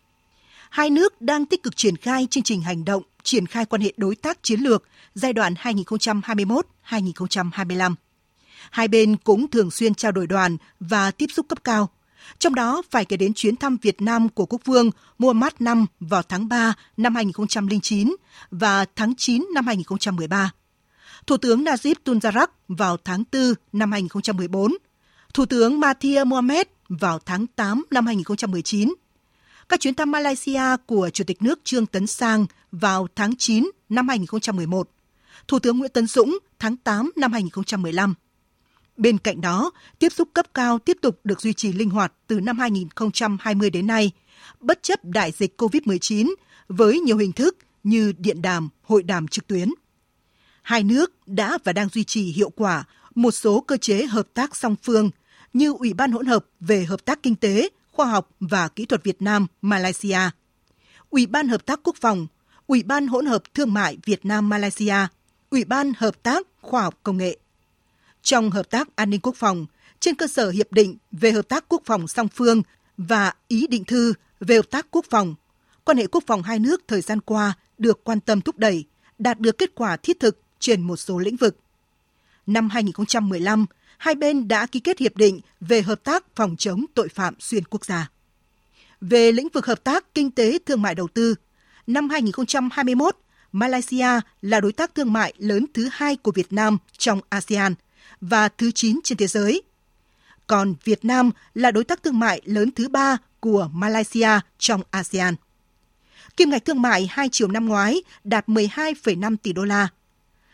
Hai 0.69 0.89
nước 0.89 1.21
đang 1.21 1.45
tích 1.45 1.63
cực 1.63 1.75
triển 1.75 1.95
khai 1.95 2.27
chương 2.29 2.43
trình 2.43 2.61
hành 2.61 2.85
động 2.85 3.03
triển 3.29 3.47
khai 3.47 3.65
quan 3.65 3.81
hệ 3.81 3.93
đối 3.97 4.15
tác 4.15 4.43
chiến 4.43 4.59
lược 4.59 4.83
giai 5.13 5.33
đoạn 5.33 5.53
2021-2025. 5.53 7.95
Hai 8.71 8.87
bên 8.87 9.17
cũng 9.17 9.49
thường 9.49 9.71
xuyên 9.71 9.95
trao 9.95 10.11
đổi 10.11 10.27
đoàn 10.27 10.57
và 10.79 11.11
tiếp 11.11 11.25
xúc 11.33 11.45
cấp 11.49 11.63
cao. 11.63 11.89
Trong 12.39 12.55
đó 12.55 12.81
phải 12.91 13.05
kể 13.05 13.17
đến 13.17 13.33
chuyến 13.33 13.55
thăm 13.55 13.77
Việt 13.81 14.01
Nam 14.01 14.29
của 14.29 14.45
Quốc 14.45 14.61
vương 14.65 14.91
Muhammad 15.17 15.53
V 15.59 15.67
vào 15.99 16.23
tháng 16.23 16.47
3 16.47 16.73
năm 16.97 17.15
2009 17.15 18.15
và 18.51 18.85
tháng 18.95 19.15
9 19.15 19.47
năm 19.53 19.67
2013. 19.67 20.51
Thủ 21.27 21.37
tướng 21.37 21.63
Najib 21.63 21.95
Tunjarak 22.05 22.47
vào 22.67 22.97
tháng 22.97 23.23
4 23.31 23.53
năm 23.73 23.91
2014, 23.91 24.75
Thủ 25.33 25.45
tướng 25.45 25.79
Mathia 25.79 26.23
Mohamed 26.23 26.65
vào 26.89 27.19
tháng 27.19 27.47
8 27.47 27.85
năm 27.91 28.05
2019 28.05 28.93
các 29.69 29.79
chuyến 29.79 29.93
thăm 29.93 30.11
Malaysia 30.11 30.61
của 30.85 31.09
Chủ 31.09 31.23
tịch 31.23 31.41
nước 31.41 31.59
Trương 31.63 31.85
Tấn 31.85 32.07
Sang 32.07 32.45
vào 32.71 33.07
tháng 33.15 33.35
9 33.35 33.71
năm 33.89 34.07
2011, 34.07 34.89
Thủ 35.47 35.59
tướng 35.59 35.79
Nguyễn 35.79 35.91
Tấn 35.91 36.07
Dũng 36.07 36.39
tháng 36.59 36.77
8 36.77 37.11
năm 37.15 37.33
2015. 37.33 38.13
Bên 38.97 39.17
cạnh 39.17 39.41
đó, 39.41 39.71
tiếp 39.99 40.09
xúc 40.09 40.29
cấp 40.33 40.45
cao 40.53 40.79
tiếp 40.79 40.97
tục 41.01 41.19
được 41.23 41.41
duy 41.41 41.53
trì 41.53 41.73
linh 41.73 41.89
hoạt 41.89 42.13
từ 42.27 42.39
năm 42.39 42.59
2020 42.59 43.69
đến 43.69 43.87
nay, 43.87 44.11
bất 44.59 44.83
chấp 44.83 45.05
đại 45.05 45.31
dịch 45.31 45.61
COVID-19 45.61 46.33
với 46.67 46.99
nhiều 46.99 47.17
hình 47.17 47.31
thức 47.31 47.57
như 47.83 48.13
điện 48.17 48.41
đàm, 48.41 48.69
hội 48.81 49.03
đàm 49.03 49.27
trực 49.27 49.47
tuyến. 49.47 49.69
Hai 50.61 50.83
nước 50.83 51.27
đã 51.27 51.57
và 51.63 51.73
đang 51.73 51.89
duy 51.89 52.03
trì 52.03 52.21
hiệu 52.21 52.49
quả 52.49 52.83
một 53.15 53.31
số 53.31 53.61
cơ 53.61 53.77
chế 53.77 54.05
hợp 54.05 54.27
tác 54.33 54.55
song 54.55 54.75
phương 54.83 55.09
như 55.53 55.73
Ủy 55.73 55.93
ban 55.93 56.11
hỗn 56.11 56.25
hợp 56.25 56.45
về 56.59 56.85
hợp 56.85 57.05
tác 57.05 57.23
kinh 57.23 57.35
tế 57.35 57.69
Khoa 57.99 58.07
học 58.07 58.29
và 58.39 58.67
Kỹ 58.67 58.85
thuật 58.85 59.03
Việt 59.03 59.21
Nam 59.21 59.47
Malaysia, 59.61 60.19
Ủy 61.09 61.25
ban 61.25 61.47
Hợp 61.47 61.65
tác 61.65 61.79
Quốc 61.83 61.95
phòng, 62.01 62.27
Ủy 62.67 62.83
ban 62.83 63.07
hỗn 63.07 63.25
hợp 63.25 63.43
thương 63.53 63.73
mại 63.73 63.97
Việt 64.05 64.25
Nam 64.25 64.49
Malaysia, 64.49 64.95
Ủy 65.49 65.65
ban 65.65 65.93
Hợp 65.97 66.23
tác 66.23 66.47
Khoa 66.61 66.81
học 66.81 66.99
Công 67.03 67.17
nghệ. 67.17 67.37
Trong 68.21 68.51
hợp 68.51 68.69
tác 68.69 68.95
an 68.95 69.09
ninh 69.09 69.19
quốc 69.19 69.35
phòng, 69.35 69.65
trên 69.99 70.15
cơ 70.15 70.27
sở 70.27 70.49
hiệp 70.49 70.71
định 70.71 70.97
về 71.11 71.31
hợp 71.31 71.49
tác 71.49 71.65
quốc 71.69 71.81
phòng 71.85 72.07
song 72.07 72.27
phương 72.27 72.61
và 72.97 73.33
ý 73.47 73.67
định 73.67 73.83
thư 73.83 74.13
về 74.39 74.55
hợp 74.55 74.69
tác 74.71 74.87
quốc 74.91 75.05
phòng, 75.09 75.35
quan 75.83 75.97
hệ 75.97 76.07
quốc 76.07 76.23
phòng 76.27 76.43
hai 76.43 76.59
nước 76.59 76.81
thời 76.87 77.01
gian 77.01 77.21
qua 77.21 77.53
được 77.77 78.03
quan 78.03 78.19
tâm 78.19 78.41
thúc 78.41 78.57
đẩy, 78.57 78.85
đạt 79.17 79.39
được 79.39 79.57
kết 79.57 79.75
quả 79.75 79.97
thiết 79.97 80.19
thực 80.19 80.41
trên 80.59 80.81
một 80.81 80.95
số 80.95 81.19
lĩnh 81.19 81.35
vực. 81.35 81.57
Năm 82.47 82.69
2015, 82.69 83.65
hai 83.99 84.15
bên 84.15 84.47
đã 84.47 84.65
ký 84.65 84.79
kết 84.79 84.99
hiệp 84.99 85.17
định 85.17 85.39
về 85.61 85.81
hợp 85.81 86.03
tác 86.03 86.25
phòng 86.35 86.55
chống 86.57 86.85
tội 86.93 87.09
phạm 87.09 87.33
xuyên 87.39 87.63
quốc 87.65 87.85
gia. 87.85 88.09
Về 89.01 89.31
lĩnh 89.31 89.49
vực 89.53 89.65
hợp 89.65 89.83
tác 89.83 90.13
kinh 90.13 90.31
tế 90.31 90.59
thương 90.65 90.81
mại 90.81 90.95
đầu 90.95 91.07
tư, 91.07 91.35
năm 91.87 92.09
2021, 92.09 93.17
Malaysia 93.51 94.07
là 94.41 94.59
đối 94.59 94.71
tác 94.71 94.95
thương 94.95 95.13
mại 95.13 95.33
lớn 95.37 95.65
thứ 95.73 95.89
hai 95.91 96.15
của 96.15 96.31
Việt 96.31 96.53
Nam 96.53 96.77
trong 96.97 97.21
ASEAN 97.29 97.73
và 98.21 98.49
thứ 98.49 98.71
9 98.71 98.99
trên 99.03 99.17
thế 99.17 99.27
giới. 99.27 99.61
Còn 100.47 100.75
Việt 100.83 101.05
Nam 101.05 101.31
là 101.53 101.71
đối 101.71 101.83
tác 101.83 102.03
thương 102.03 102.19
mại 102.19 102.41
lớn 102.45 102.71
thứ 102.71 102.89
ba 102.89 103.17
của 103.39 103.69
Malaysia 103.73 104.29
trong 104.57 104.81
ASEAN. 104.91 105.35
Kim 106.37 106.49
ngạch 106.49 106.65
thương 106.65 106.81
mại 106.81 107.07
hai 107.11 107.29
chiều 107.31 107.47
năm 107.47 107.65
ngoái 107.65 108.03
đạt 108.23 108.47
12,5 108.47 109.35
tỷ 109.43 109.53
đô 109.53 109.63
la. 109.63 109.87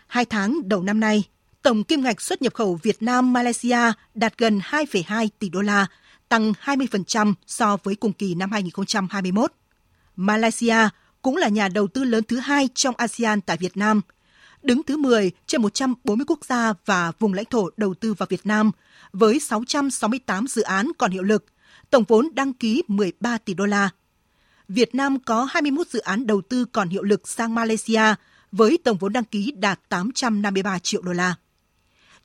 Hai 0.07 0.25
tháng 0.25 0.69
đầu 0.69 0.83
năm 0.83 0.99
nay, 0.99 1.23
tổng 1.65 1.83
kim 1.83 2.01
ngạch 2.01 2.21
xuất 2.21 2.41
nhập 2.41 2.53
khẩu 2.53 2.79
Việt 2.83 3.01
Nam 3.01 3.33
Malaysia 3.33 3.77
đạt 4.15 4.37
gần 4.37 4.59
2,2 4.59 5.27
tỷ 5.39 5.49
đô 5.49 5.61
la, 5.61 5.87
tăng 6.29 6.53
20% 6.63 7.33
so 7.47 7.77
với 7.83 7.95
cùng 7.95 8.13
kỳ 8.13 8.35
năm 8.35 8.51
2021. 8.51 9.51
Malaysia 10.15 10.75
cũng 11.21 11.37
là 11.37 11.47
nhà 11.47 11.67
đầu 11.67 11.87
tư 11.87 12.03
lớn 12.03 12.23
thứ 12.23 12.37
hai 12.37 12.69
trong 12.75 12.95
ASEAN 12.97 13.41
tại 13.41 13.57
Việt 13.57 13.77
Nam, 13.77 14.01
đứng 14.63 14.83
thứ 14.83 14.97
10 14.97 15.31
trên 15.47 15.61
140 15.61 16.25
quốc 16.27 16.39
gia 16.45 16.73
và 16.85 17.11
vùng 17.19 17.33
lãnh 17.33 17.45
thổ 17.45 17.69
đầu 17.77 17.93
tư 17.93 18.13
vào 18.13 18.27
Việt 18.29 18.45
Nam, 18.45 18.71
với 19.13 19.39
668 19.39 20.47
dự 20.47 20.61
án 20.61 20.91
còn 20.97 21.11
hiệu 21.11 21.23
lực, 21.23 21.45
tổng 21.89 22.03
vốn 22.07 22.29
đăng 22.33 22.53
ký 22.53 22.83
13 22.87 23.37
tỷ 23.37 23.53
đô 23.53 23.65
la. 23.65 23.89
Việt 24.67 24.95
Nam 24.95 25.19
có 25.19 25.47
21 25.49 25.87
dự 25.87 25.99
án 25.99 26.27
đầu 26.27 26.41
tư 26.41 26.65
còn 26.65 26.89
hiệu 26.89 27.03
lực 27.03 27.27
sang 27.27 27.55
Malaysia, 27.55 28.15
với 28.51 28.77
tổng 28.83 28.97
vốn 28.97 29.13
đăng 29.13 29.23
ký 29.23 29.53
đạt 29.57 29.79
853 29.89 30.79
triệu 30.79 31.01
đô 31.01 31.13
la. 31.13 31.35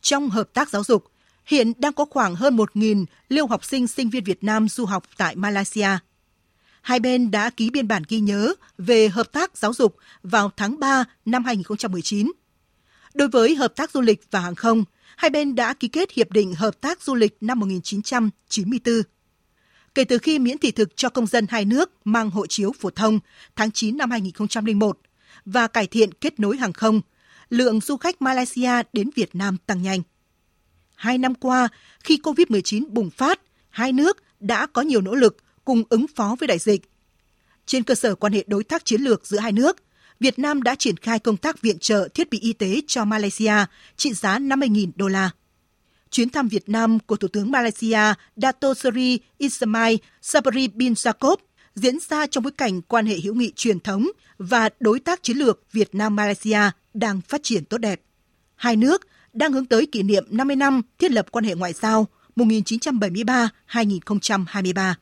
Trong 0.00 0.30
hợp 0.30 0.50
tác 0.52 0.70
giáo 0.70 0.84
dục, 0.84 1.04
hiện 1.44 1.72
đang 1.78 1.92
có 1.92 2.04
khoảng 2.04 2.34
hơn 2.34 2.56
1.000 2.56 3.04
lưu 3.28 3.46
học 3.46 3.64
sinh 3.64 3.86
sinh 3.86 4.10
viên 4.10 4.24
Việt 4.24 4.44
Nam 4.44 4.68
du 4.68 4.84
học 4.84 5.04
tại 5.16 5.36
Malaysia. 5.36 5.88
Hai 6.82 7.00
bên 7.00 7.30
đã 7.30 7.50
ký 7.50 7.70
biên 7.70 7.88
bản 7.88 8.02
ghi 8.08 8.20
nhớ 8.20 8.54
về 8.78 9.08
hợp 9.08 9.32
tác 9.32 9.58
giáo 9.58 9.72
dục 9.72 9.96
vào 10.22 10.50
tháng 10.56 10.80
3 10.80 11.04
năm 11.24 11.44
2019. 11.44 12.32
Đối 13.14 13.28
với 13.28 13.54
hợp 13.54 13.72
tác 13.76 13.90
du 13.90 14.00
lịch 14.00 14.20
và 14.30 14.40
hàng 14.40 14.54
không, 14.54 14.84
hai 15.16 15.30
bên 15.30 15.54
đã 15.54 15.74
ký 15.74 15.88
kết 15.88 16.12
Hiệp 16.12 16.30
định 16.30 16.54
Hợp 16.54 16.80
tác 16.80 17.02
Du 17.02 17.14
lịch 17.14 17.36
năm 17.40 17.60
1994. 17.60 19.02
Kể 19.94 20.04
từ 20.04 20.18
khi 20.18 20.38
miễn 20.38 20.58
thị 20.58 20.70
thực 20.70 20.96
cho 20.96 21.08
công 21.08 21.26
dân 21.26 21.46
hai 21.48 21.64
nước 21.64 21.90
mang 22.04 22.30
hộ 22.30 22.46
chiếu 22.46 22.72
phổ 22.80 22.90
thông 22.90 23.20
tháng 23.56 23.70
9 23.70 23.96
năm 23.96 24.10
2001 24.10 24.98
và 25.44 25.66
cải 25.66 25.86
thiện 25.86 26.12
kết 26.12 26.40
nối 26.40 26.56
hàng 26.56 26.72
không, 26.72 27.00
lượng 27.50 27.80
du 27.80 27.96
khách 27.96 28.22
Malaysia 28.22 28.70
đến 28.92 29.10
Việt 29.14 29.34
Nam 29.34 29.56
tăng 29.66 29.82
nhanh. 29.82 30.02
Hai 30.94 31.18
năm 31.18 31.34
qua, 31.34 31.68
khi 32.04 32.18
COVID-19 32.22 32.84
bùng 32.88 33.10
phát, 33.10 33.40
hai 33.68 33.92
nước 33.92 34.16
đã 34.40 34.66
có 34.66 34.82
nhiều 34.82 35.00
nỗ 35.00 35.14
lực 35.14 35.36
cùng 35.64 35.82
ứng 35.88 36.06
phó 36.14 36.36
với 36.40 36.46
đại 36.46 36.58
dịch. 36.58 36.82
Trên 37.66 37.82
cơ 37.82 37.94
sở 37.94 38.14
quan 38.14 38.32
hệ 38.32 38.44
đối 38.46 38.64
tác 38.64 38.84
chiến 38.84 39.02
lược 39.02 39.26
giữa 39.26 39.38
hai 39.38 39.52
nước, 39.52 39.76
Việt 40.20 40.38
Nam 40.38 40.62
đã 40.62 40.74
triển 40.74 40.96
khai 40.96 41.18
công 41.18 41.36
tác 41.36 41.62
viện 41.62 41.78
trợ 41.78 42.08
thiết 42.14 42.30
bị 42.30 42.38
y 42.40 42.52
tế 42.52 42.80
cho 42.86 43.04
Malaysia 43.04 43.54
trị 43.96 44.14
giá 44.14 44.38
50.000 44.38 44.90
đô 44.96 45.08
la. 45.08 45.30
Chuyến 46.10 46.30
thăm 46.30 46.48
Việt 46.48 46.68
Nam 46.68 46.98
của 46.98 47.16
Thủ 47.16 47.28
tướng 47.28 47.50
Malaysia 47.50 48.14
Dato 48.36 48.74
Seri 48.74 49.18
Ismail 49.38 49.96
Sabri 50.22 50.68
bin 50.68 50.92
Jacob 50.92 51.36
diễn 51.80 51.98
ra 52.08 52.26
trong 52.26 52.44
bối 52.44 52.52
cảnh 52.52 52.82
quan 52.82 53.06
hệ 53.06 53.20
hữu 53.20 53.34
nghị 53.34 53.52
truyền 53.56 53.80
thống 53.80 54.08
và 54.38 54.68
đối 54.80 55.00
tác 55.00 55.22
chiến 55.22 55.36
lược 55.36 55.72
Việt 55.72 55.94
Nam 55.94 56.16
Malaysia 56.16 56.60
đang 56.94 57.20
phát 57.20 57.42
triển 57.42 57.64
tốt 57.64 57.78
đẹp. 57.78 58.00
Hai 58.56 58.76
nước 58.76 59.06
đang 59.32 59.52
hướng 59.52 59.66
tới 59.66 59.86
kỷ 59.86 60.02
niệm 60.02 60.24
50 60.30 60.56
năm 60.56 60.82
thiết 60.98 61.10
lập 61.10 61.26
quan 61.30 61.44
hệ 61.44 61.54
ngoại 61.54 61.72
giao 61.72 62.06
1973-2023. 62.36 64.94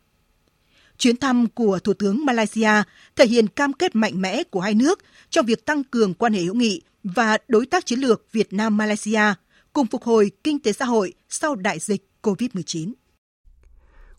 Chuyến 0.99 1.17
thăm 1.17 1.47
của 1.47 1.79
Thủ 1.79 1.95
tướng 1.95 2.25
Malaysia 2.25 2.71
thể 3.17 3.27
hiện 3.27 3.49
cam 3.49 3.73
kết 3.73 3.97
mạnh 3.97 4.21
mẽ 4.21 4.43
của 4.43 4.61
hai 4.61 4.75
nước 4.75 4.99
trong 5.31 5.47
việc 5.47 5.65
tăng 5.65 5.85
cường 5.85 6.15
quan 6.15 6.33
hệ 6.33 6.41
hữu 6.41 6.55
nghị 6.55 6.83
và 7.05 7.39
đối 7.49 7.67
tác 7.67 7.87
chiến 7.87 7.99
lược 7.99 8.33
Việt 8.33 8.53
Nam-Malaysia 8.53 9.23
cùng 9.73 9.87
phục 9.87 10.03
hồi 10.03 10.31
kinh 10.45 10.59
tế 10.59 10.73
xã 10.73 10.85
hội 10.85 11.13
sau 11.29 11.55
đại 11.55 11.79
dịch 11.79 12.09
COVID-19. 12.23 12.93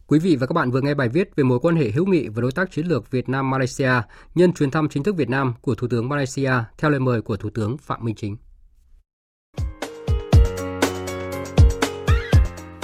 Quý 0.10 0.19
vị 0.19 0.36
và 0.36 0.48
các 0.48 0.54
bạn 0.54 0.72
vừa 0.72 0.82
nghe 0.82 0.93
bài 0.93 1.10
viết 1.10 1.36
về 1.36 1.43
mối 1.43 1.60
quan 1.60 1.76
hệ 1.76 1.91
hữu 1.91 2.06
nghị 2.06 2.28
và 2.28 2.41
đối 2.41 2.52
tác 2.52 2.72
chiến 2.72 2.86
lược 2.86 3.12
Việt 3.12 3.30
Nam 3.30 3.50
Malaysia 3.50 3.91
nhân 4.36 4.54
chuyến 4.54 4.72
thăm 4.72 4.89
chính 4.89 5.04
thức 5.04 5.15
Việt 5.15 5.30
Nam 5.30 5.54
của 5.62 5.76
Thủ 5.76 5.88
tướng 5.88 6.10
Malaysia 6.10 6.52
theo 6.78 6.91
lời 6.91 7.00
mời 7.00 7.22
của 7.22 7.38
Thủ 7.38 7.50
tướng 7.50 7.78
Phạm 7.78 8.06
Minh 8.06 8.15
Chính. 8.15 8.38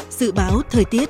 Dự 0.10 0.32
báo 0.32 0.62
thời 0.70 0.86
tiết 0.86 1.10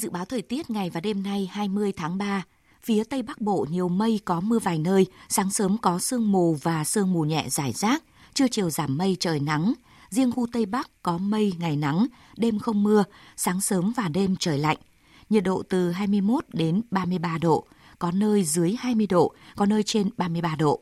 Dự 0.00 0.10
báo 0.10 0.24
thời 0.24 0.42
tiết 0.42 0.70
ngày 0.70 0.90
và 0.90 1.00
đêm 1.00 1.22
nay 1.22 1.50
20 1.52 1.92
tháng 1.96 2.18
3, 2.18 2.44
phía 2.82 3.04
Tây 3.04 3.22
Bắc 3.22 3.40
Bộ 3.40 3.66
nhiều 3.70 3.88
mây 3.88 4.20
có 4.24 4.40
mưa 4.40 4.58
vài 4.58 4.78
nơi, 4.78 5.06
sáng 5.28 5.50
sớm 5.50 5.78
có 5.78 5.98
sương 5.98 6.32
mù 6.32 6.54
và 6.62 6.84
sương 6.84 7.12
mù 7.12 7.22
nhẹ 7.22 7.46
rải 7.48 7.72
rác, 7.72 8.02
trưa 8.34 8.48
chiều 8.50 8.70
giảm 8.70 8.96
mây 8.98 9.16
trời 9.20 9.40
nắng, 9.40 9.74
Riêng 10.14 10.32
khu 10.32 10.46
Tây 10.52 10.66
Bắc 10.66 10.90
có 11.02 11.18
mây, 11.18 11.52
ngày 11.58 11.76
nắng, 11.76 12.06
đêm 12.36 12.58
không 12.58 12.82
mưa, 12.82 13.04
sáng 13.36 13.60
sớm 13.60 13.92
và 13.96 14.08
đêm 14.08 14.36
trời 14.36 14.58
lạnh. 14.58 14.76
Nhiệt 15.30 15.44
độ 15.44 15.62
từ 15.68 15.90
21 15.90 16.44
đến 16.52 16.82
33 16.90 17.38
độ, 17.38 17.66
có 17.98 18.10
nơi 18.10 18.44
dưới 18.44 18.76
20 18.78 19.06
độ, 19.06 19.34
có 19.56 19.66
nơi 19.66 19.82
trên 19.82 20.10
33 20.16 20.56
độ. 20.56 20.80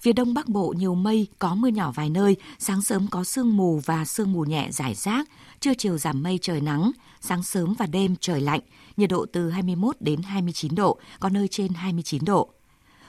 Phía 0.00 0.12
đông 0.12 0.34
bắc 0.34 0.48
bộ 0.48 0.74
nhiều 0.76 0.94
mây, 0.94 1.26
có 1.38 1.54
mưa 1.54 1.68
nhỏ 1.68 1.92
vài 1.94 2.10
nơi, 2.10 2.36
sáng 2.58 2.82
sớm 2.82 3.06
có 3.10 3.24
sương 3.24 3.56
mù 3.56 3.80
và 3.84 4.04
sương 4.04 4.32
mù 4.32 4.44
nhẹ 4.44 4.68
rải 4.70 4.94
rác, 4.94 5.28
trưa 5.60 5.74
chiều 5.78 5.98
giảm 5.98 6.22
mây 6.22 6.38
trời 6.42 6.60
nắng, 6.60 6.90
sáng 7.20 7.42
sớm 7.42 7.74
và 7.78 7.86
đêm 7.86 8.16
trời 8.20 8.40
lạnh, 8.40 8.60
nhiệt 8.96 9.10
độ 9.10 9.26
từ 9.32 9.50
21 9.50 9.96
đến 10.00 10.22
29 10.22 10.74
độ, 10.74 10.98
có 11.20 11.28
nơi 11.28 11.48
trên 11.48 11.72
29 11.72 12.24
độ. 12.24 12.55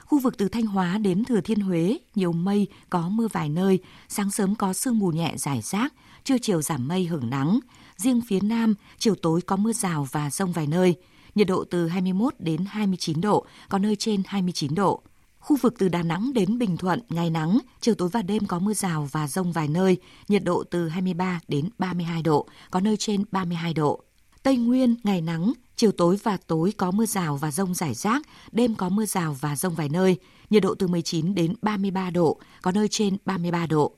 Khu 0.08 0.18
vực 0.18 0.38
từ 0.38 0.48
Thanh 0.48 0.66
Hóa 0.66 0.98
đến 0.98 1.24
Thừa 1.24 1.40
Thiên 1.40 1.60
Huế, 1.60 1.98
nhiều 2.14 2.32
mây, 2.32 2.66
có 2.90 3.08
mưa 3.08 3.28
vài 3.32 3.48
nơi, 3.48 3.78
sáng 4.08 4.30
sớm 4.30 4.54
có 4.54 4.72
sương 4.72 4.98
mù 4.98 5.10
nhẹ 5.10 5.34
rải 5.36 5.60
rác, 5.62 5.94
trưa 6.24 6.38
chiều 6.42 6.62
giảm 6.62 6.88
mây 6.88 7.04
hưởng 7.04 7.30
nắng. 7.30 7.58
Riêng 7.96 8.20
phía 8.28 8.40
Nam, 8.40 8.74
chiều 8.98 9.14
tối 9.14 9.40
có 9.40 9.56
mưa 9.56 9.72
rào 9.72 10.08
và 10.12 10.30
rông 10.30 10.52
vài 10.52 10.66
nơi, 10.66 10.94
nhiệt 11.34 11.46
độ 11.46 11.64
từ 11.70 11.88
21 11.88 12.34
đến 12.38 12.64
29 12.68 13.20
độ, 13.20 13.46
có 13.68 13.78
nơi 13.78 13.96
trên 13.96 14.22
29 14.26 14.74
độ. 14.74 15.02
Khu 15.38 15.56
vực 15.56 15.74
từ 15.78 15.88
Đà 15.88 16.02
Nẵng 16.02 16.32
đến 16.34 16.58
Bình 16.58 16.76
Thuận, 16.76 17.00
ngày 17.08 17.30
nắng, 17.30 17.58
chiều 17.80 17.94
tối 17.94 18.08
và 18.08 18.22
đêm 18.22 18.46
có 18.46 18.58
mưa 18.58 18.74
rào 18.74 19.08
và 19.12 19.28
rông 19.28 19.52
vài 19.52 19.68
nơi, 19.68 19.96
nhiệt 20.28 20.44
độ 20.44 20.64
từ 20.70 20.88
23 20.88 21.40
đến 21.48 21.68
32 21.78 22.22
độ, 22.22 22.48
có 22.70 22.80
nơi 22.80 22.96
trên 22.96 23.24
32 23.30 23.74
độ. 23.74 24.02
Tây 24.42 24.56
Nguyên, 24.56 24.96
ngày 25.04 25.20
nắng, 25.20 25.52
chiều 25.78 25.92
tối 25.92 26.18
và 26.22 26.36
tối 26.46 26.72
có 26.76 26.90
mưa 26.90 27.06
rào 27.06 27.36
và 27.36 27.50
rông 27.50 27.74
rải 27.74 27.94
rác, 27.94 28.22
đêm 28.52 28.74
có 28.74 28.88
mưa 28.88 29.06
rào 29.06 29.36
và 29.40 29.56
rông 29.56 29.74
vài 29.74 29.88
nơi, 29.88 30.16
nhiệt 30.50 30.62
độ 30.62 30.74
từ 30.74 30.86
19 30.86 31.34
đến 31.34 31.54
33 31.62 32.10
độ, 32.10 32.40
có 32.62 32.72
nơi 32.72 32.88
trên 32.88 33.16
33 33.24 33.66
độ. 33.66 33.92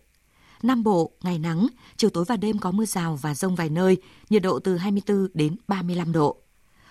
Nam 0.62 0.82
Bộ, 0.82 1.12
ngày 1.22 1.38
nắng, 1.38 1.66
chiều 1.96 2.10
tối 2.10 2.24
và 2.28 2.36
đêm 2.36 2.58
có 2.58 2.70
mưa 2.70 2.84
rào 2.84 3.18
và 3.22 3.34
rông 3.34 3.54
vài 3.54 3.68
nơi, 3.68 3.96
nhiệt 4.30 4.42
độ 4.42 4.58
từ 4.58 4.76
24 4.76 5.28
đến 5.34 5.56
35 5.68 6.12
độ. 6.12 6.36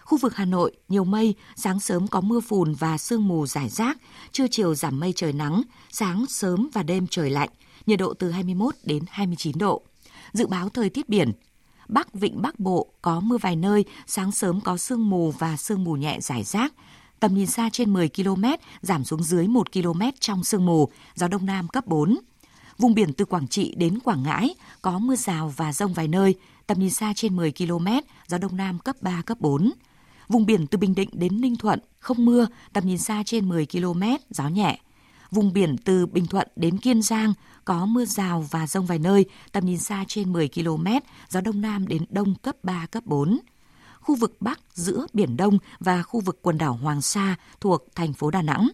Khu 0.02 0.18
vực 0.18 0.36
Hà 0.36 0.46
Nội, 0.46 0.72
nhiều 0.88 1.04
mây, 1.04 1.36
sáng 1.56 1.80
sớm 1.80 2.08
có 2.08 2.22
mưa 2.22 2.40
phùn 2.40 2.74
và 2.74 2.98
sương 2.98 3.28
mù 3.28 3.48
rải 3.48 3.70
rác, 3.70 3.98
trưa 4.32 4.48
chiều 4.52 4.76
giảm 4.76 5.00
mây 5.00 5.14
trời 5.16 5.34
nắng, 5.34 5.62
sáng 5.92 6.26
sớm 6.30 6.70
và 6.74 6.84
đêm 6.84 7.08
trời 7.08 7.30
lạnh, 7.30 7.50
nhiệt 7.86 8.00
độ 8.00 8.14
từ 8.14 8.32
21 8.32 8.76
đến 8.84 9.04
29 9.10 9.58
độ. 9.58 9.84
Dự 10.34 10.48
báo 10.48 10.70
thời 10.70 10.90
tiết 10.90 11.10
biển, 11.10 11.32
Bắc 11.90 12.14
Vịnh 12.14 12.42
Bắc 12.42 12.60
Bộ 12.60 12.88
có 13.02 13.20
mưa 13.20 13.38
vài 13.38 13.56
nơi, 13.56 13.86
sáng 14.08 14.32
sớm 14.32 14.62
có 14.62 14.78
sương 14.78 15.10
mù 15.10 15.32
và 15.32 15.58
sương 15.58 15.84
mù 15.84 15.94
nhẹ 15.94 16.18
rải 16.22 16.44
rác. 16.44 16.74
Tầm 17.20 17.36
nhìn 17.36 17.48
xa 17.48 17.70
trên 17.72 17.94
10 17.94 18.10
km, 18.10 18.44
giảm 18.82 19.04
xuống 19.04 19.24
dưới 19.24 19.48
1 19.48 19.72
km 19.74 20.02
trong 20.20 20.44
sương 20.44 20.66
mù, 20.66 20.90
gió 21.16 21.28
Đông 21.28 21.46
Nam 21.46 21.68
cấp 21.68 21.88
4. 21.88 22.18
Vùng 22.78 22.94
biển 22.94 23.14
từ 23.14 23.26
Quảng 23.26 23.48
Trị 23.48 23.74
đến 23.78 24.00
Quảng 24.00 24.24
Ngãi 24.24 24.56
có 24.82 25.00
mưa 25.00 25.16
rào 25.16 25.54
và 25.58 25.74
rông 25.74 25.94
vài 25.94 26.08
nơi, 26.08 26.36
tầm 26.68 26.80
nhìn 26.80 26.90
xa 26.90 27.14
trên 27.16 27.36
10 27.36 27.52
km, 27.52 27.88
gió 28.28 28.38
Đông 28.38 28.58
Nam 28.58 28.80
cấp 28.80 28.96
3, 29.02 29.22
cấp 29.26 29.42
4. 29.42 29.72
Vùng 30.28 30.46
biển 30.46 30.68
từ 30.68 30.78
Bình 30.78 30.96
Định 30.96 31.10
đến 31.14 31.42
Ninh 31.42 31.56
Thuận 31.56 31.80
không 32.00 32.26
mưa, 32.26 32.48
tầm 32.74 32.88
nhìn 32.88 32.98
xa 32.98 33.24
trên 33.26 33.50
10 33.50 33.66
km, 33.66 34.04
gió 34.30 34.48
nhẹ. 34.48 34.80
Vùng 35.32 35.54
biển 35.54 35.78
từ 35.78 36.06
Bình 36.06 36.28
Thuận 36.28 36.48
đến 36.56 36.78
Kiên 36.78 37.02
Giang 37.02 37.34
có 37.66 37.86
mưa 37.86 38.06
rào 38.06 38.46
và 38.52 38.68
rông 38.68 38.86
vài 38.86 39.00
nơi, 39.00 39.26
tầm 39.52 39.66
nhìn 39.66 39.78
xa 39.78 40.06
trên 40.08 40.34
10 40.34 40.50
km, 40.56 40.86
gió 41.30 41.42
Đông 41.42 41.62
Nam 41.62 41.88
đến 41.88 42.06
Đông 42.10 42.36
cấp 42.36 42.56
3, 42.64 42.86
cấp 42.86 43.06
4. 43.06 43.40
Khu 44.00 44.16
vực 44.16 44.38
Bắc 44.40 44.60
giữa 44.74 45.06
Biển 45.14 45.38
Đông 45.38 45.58
và 45.80 46.04
khu 46.04 46.20
vực 46.20 46.40
quần 46.42 46.58
đảo 46.58 46.74
Hoàng 46.74 47.02
Sa 47.02 47.36
thuộc 47.62 47.88
thành 47.96 48.14
phố 48.14 48.32
Đà 48.32 48.42
Nẵng. 48.42 48.68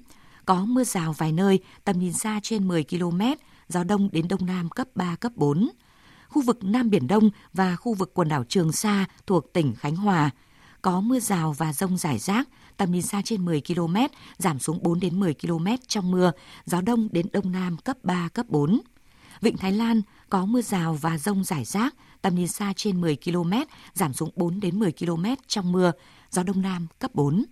Có 0.45 0.65
mưa 0.65 0.83
rào 0.83 1.13
vài 1.13 1.31
nơi, 1.31 1.59
tầm 1.83 1.99
nhìn 1.99 2.13
xa 2.13 2.39
trên 2.43 2.67
10 2.67 2.83
km, 2.83 3.21
gió 3.67 3.83
Đông 3.83 4.09
đến 4.11 4.27
Đông 4.27 4.45
Nam 4.45 4.69
cấp 4.69 4.87
3, 4.95 5.15
cấp 5.15 5.31
4. 5.35 5.69
Khu 6.29 6.41
vực 6.41 6.63
Nam 6.63 6.89
Biển 6.89 7.07
Đông 7.07 7.29
và 7.53 7.75
khu 7.75 7.93
vực 7.93 8.11
quần 8.13 8.27
đảo 8.27 8.43
Trường 8.49 8.71
Sa 8.71 9.05
thuộc 9.27 9.53
tỉnh 9.53 9.75
Khánh 9.75 9.95
Hòa– 9.95 10.29
có 10.85 11.01
mưa 11.01 11.19
rào 11.19 11.53
và 11.53 11.73
rông 11.73 11.97
rải 11.97 12.19
rác, 12.19 12.49
tầm 12.77 12.91
nhìn 12.91 13.01
xa 13.01 13.21
trên 13.25 13.45
10 13.45 13.61
km, 13.67 13.95
giảm 14.37 14.59
xuống 14.59 14.79
4 14.83 14.99
đến 14.99 15.19
10 15.19 15.33
km 15.33 15.67
trong 15.87 16.11
mưa, 16.11 16.31
gió 16.65 16.81
đông 16.81 17.07
đến 17.11 17.25
đông 17.31 17.51
nam 17.51 17.77
cấp 17.77 17.97
3, 18.03 18.29
cấp 18.33 18.45
4. 18.49 18.81
Vịnh 19.41 19.57
Thái 19.57 19.71
Lan 19.71 20.01
có 20.29 20.45
mưa 20.45 20.61
rào 20.61 20.93
và 20.93 21.17
rông 21.17 21.43
rải 21.43 21.65
rác, 21.65 21.95
tầm 22.21 22.35
nhìn 22.35 22.47
xa 22.47 22.73
trên 22.75 23.01
10 23.01 23.17
km, 23.25 23.53
giảm 23.93 24.13
xuống 24.13 24.29
4 24.35 24.59
đến 24.59 24.79
10 24.79 24.91
km 24.91 25.25
trong 25.47 25.71
mưa, 25.71 25.91
gió 26.31 26.43
đông 26.43 26.61
nam 26.61 26.87
cấp 26.99 27.11
4. 27.13 27.43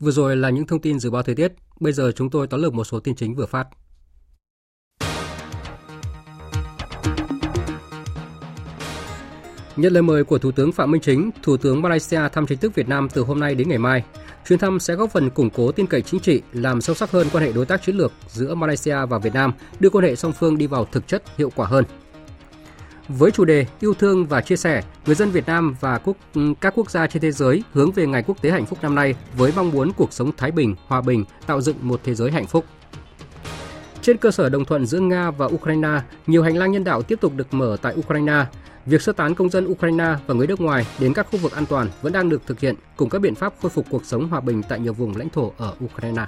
Vừa 0.00 0.10
rồi 0.10 0.36
là 0.36 0.50
những 0.50 0.66
thông 0.66 0.80
tin 0.80 1.00
dự 1.00 1.10
báo 1.10 1.22
thời 1.22 1.34
tiết, 1.34 1.52
bây 1.80 1.92
giờ 1.92 2.12
chúng 2.16 2.30
tôi 2.30 2.46
tóm 2.46 2.62
lược 2.62 2.74
một 2.74 2.84
số 2.84 3.00
tin 3.00 3.16
chính 3.16 3.34
vừa 3.34 3.46
phát. 3.46 3.68
Nhận 9.76 9.92
lời 9.92 10.02
mời 10.02 10.24
của 10.24 10.38
Thủ 10.38 10.50
tướng 10.52 10.72
Phạm 10.72 10.90
Minh 10.90 11.00
Chính, 11.00 11.30
Thủ 11.42 11.56
tướng 11.56 11.82
Malaysia 11.82 12.20
thăm 12.32 12.46
chính 12.46 12.58
thức 12.58 12.74
Việt 12.74 12.88
Nam 12.88 13.08
từ 13.08 13.22
hôm 13.22 13.40
nay 13.40 13.54
đến 13.54 13.68
ngày 13.68 13.78
mai. 13.78 14.04
Chuyến 14.48 14.58
thăm 14.58 14.80
sẽ 14.80 14.94
góp 14.94 15.10
phần 15.10 15.30
củng 15.30 15.50
cố 15.50 15.72
tin 15.72 15.86
cậy 15.86 16.02
chính 16.02 16.20
trị, 16.20 16.42
làm 16.52 16.80
sâu 16.80 16.96
sắc 16.96 17.10
hơn 17.10 17.26
quan 17.32 17.44
hệ 17.44 17.52
đối 17.52 17.66
tác 17.66 17.82
chiến 17.82 17.96
lược 17.96 18.12
giữa 18.28 18.54
Malaysia 18.54 18.96
và 19.08 19.18
Việt 19.18 19.34
Nam, 19.34 19.52
đưa 19.80 19.90
quan 19.90 20.04
hệ 20.04 20.16
song 20.16 20.32
phương 20.32 20.58
đi 20.58 20.66
vào 20.66 20.84
thực 20.92 21.08
chất 21.08 21.22
hiệu 21.38 21.50
quả 21.56 21.66
hơn. 21.66 21.84
Với 23.08 23.30
chủ 23.30 23.44
đề 23.44 23.66
yêu 23.80 23.94
thương 23.94 24.26
và 24.26 24.40
chia 24.40 24.56
sẻ, 24.56 24.82
người 25.06 25.14
dân 25.14 25.30
Việt 25.30 25.46
Nam 25.46 25.76
và 25.80 25.98
quốc, 25.98 26.16
các 26.60 26.72
quốc 26.76 26.90
gia 26.90 27.06
trên 27.06 27.22
thế 27.22 27.32
giới 27.32 27.62
hướng 27.72 27.92
về 27.92 28.06
Ngày 28.06 28.22
Quốc 28.26 28.42
tế 28.42 28.50
Hạnh 28.50 28.66
phúc 28.66 28.78
năm 28.82 28.94
nay 28.94 29.14
với 29.36 29.52
mong 29.56 29.70
muốn 29.70 29.92
cuộc 29.92 30.12
sống 30.12 30.30
thái 30.36 30.50
bình, 30.50 30.74
hòa 30.86 31.00
bình, 31.00 31.24
tạo 31.46 31.60
dựng 31.60 31.76
một 31.80 32.00
thế 32.04 32.14
giới 32.14 32.30
hạnh 32.30 32.46
phúc. 32.46 32.64
Trên 34.02 34.16
cơ 34.16 34.30
sở 34.30 34.48
đồng 34.48 34.64
thuận 34.64 34.86
giữa 34.86 35.00
Nga 35.00 35.30
và 35.30 35.46
Ukraine, 35.46 36.00
nhiều 36.26 36.42
hành 36.42 36.56
lang 36.56 36.72
nhân 36.72 36.84
đạo 36.84 37.02
tiếp 37.02 37.20
tục 37.20 37.32
được 37.36 37.54
mở 37.54 37.76
tại 37.82 37.94
Ukraine. 37.96 38.44
Việc 38.86 39.02
sơ 39.02 39.12
tán 39.12 39.34
công 39.34 39.50
dân 39.50 39.66
Ukraine 39.66 40.16
và 40.26 40.34
người 40.34 40.46
nước 40.46 40.60
ngoài 40.60 40.86
đến 41.00 41.14
các 41.14 41.26
khu 41.30 41.38
vực 41.38 41.52
an 41.52 41.66
toàn 41.66 41.88
vẫn 42.02 42.12
đang 42.12 42.28
được 42.28 42.42
thực 42.46 42.60
hiện 42.60 42.74
cùng 42.96 43.08
các 43.08 43.18
biện 43.18 43.34
pháp 43.34 43.54
khôi 43.62 43.70
phục 43.70 43.86
cuộc 43.90 44.04
sống 44.04 44.28
hòa 44.28 44.40
bình 44.40 44.62
tại 44.68 44.80
nhiều 44.80 44.92
vùng 44.92 45.16
lãnh 45.16 45.28
thổ 45.28 45.52
ở 45.56 45.74
Ukraine. 45.84 46.26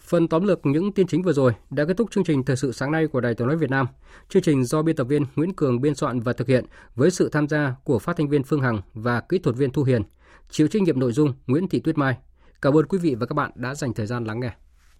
Phần 0.00 0.28
tóm 0.28 0.44
lược 0.44 0.66
những 0.66 0.92
tin 0.92 1.06
chính 1.06 1.22
vừa 1.22 1.32
rồi 1.32 1.52
đã 1.70 1.84
kết 1.84 1.96
thúc 1.96 2.10
chương 2.10 2.24
trình 2.24 2.44
thời 2.44 2.56
sự 2.56 2.72
sáng 2.72 2.92
nay 2.92 3.06
của 3.06 3.20
Đài 3.20 3.34
Tiếng 3.34 3.48
nói 3.48 3.56
Việt 3.56 3.70
Nam. 3.70 3.86
Chương 4.28 4.42
trình 4.42 4.64
do 4.64 4.82
biên 4.82 4.96
tập 4.96 5.04
viên 5.04 5.24
Nguyễn 5.36 5.54
Cường 5.54 5.80
biên 5.80 5.94
soạn 5.94 6.20
và 6.20 6.32
thực 6.32 6.48
hiện 6.48 6.64
với 6.94 7.10
sự 7.10 7.28
tham 7.28 7.48
gia 7.48 7.74
của 7.84 7.98
phát 7.98 8.16
thanh 8.16 8.28
viên 8.28 8.42
Phương 8.42 8.60
Hằng 8.60 8.80
và 8.94 9.20
kỹ 9.20 9.38
thuật 9.38 9.56
viên 9.56 9.70
Thu 9.70 9.82
Hiền. 9.82 10.02
Chịu 10.50 10.68
trách 10.68 10.82
nhiệm 10.82 11.00
nội 11.00 11.12
dung 11.12 11.32
Nguyễn 11.46 11.68
Thị 11.68 11.80
Tuyết 11.80 11.98
Mai. 11.98 12.16
Cảm 12.62 12.76
ơn 12.76 12.86
quý 12.86 12.98
vị 12.98 13.14
và 13.14 13.26
các 13.26 13.34
bạn 13.34 13.50
đã 13.54 13.74
dành 13.74 13.94
thời 13.94 14.06
gian 14.06 14.24
lắng 14.24 14.40
nghe. 14.40 14.50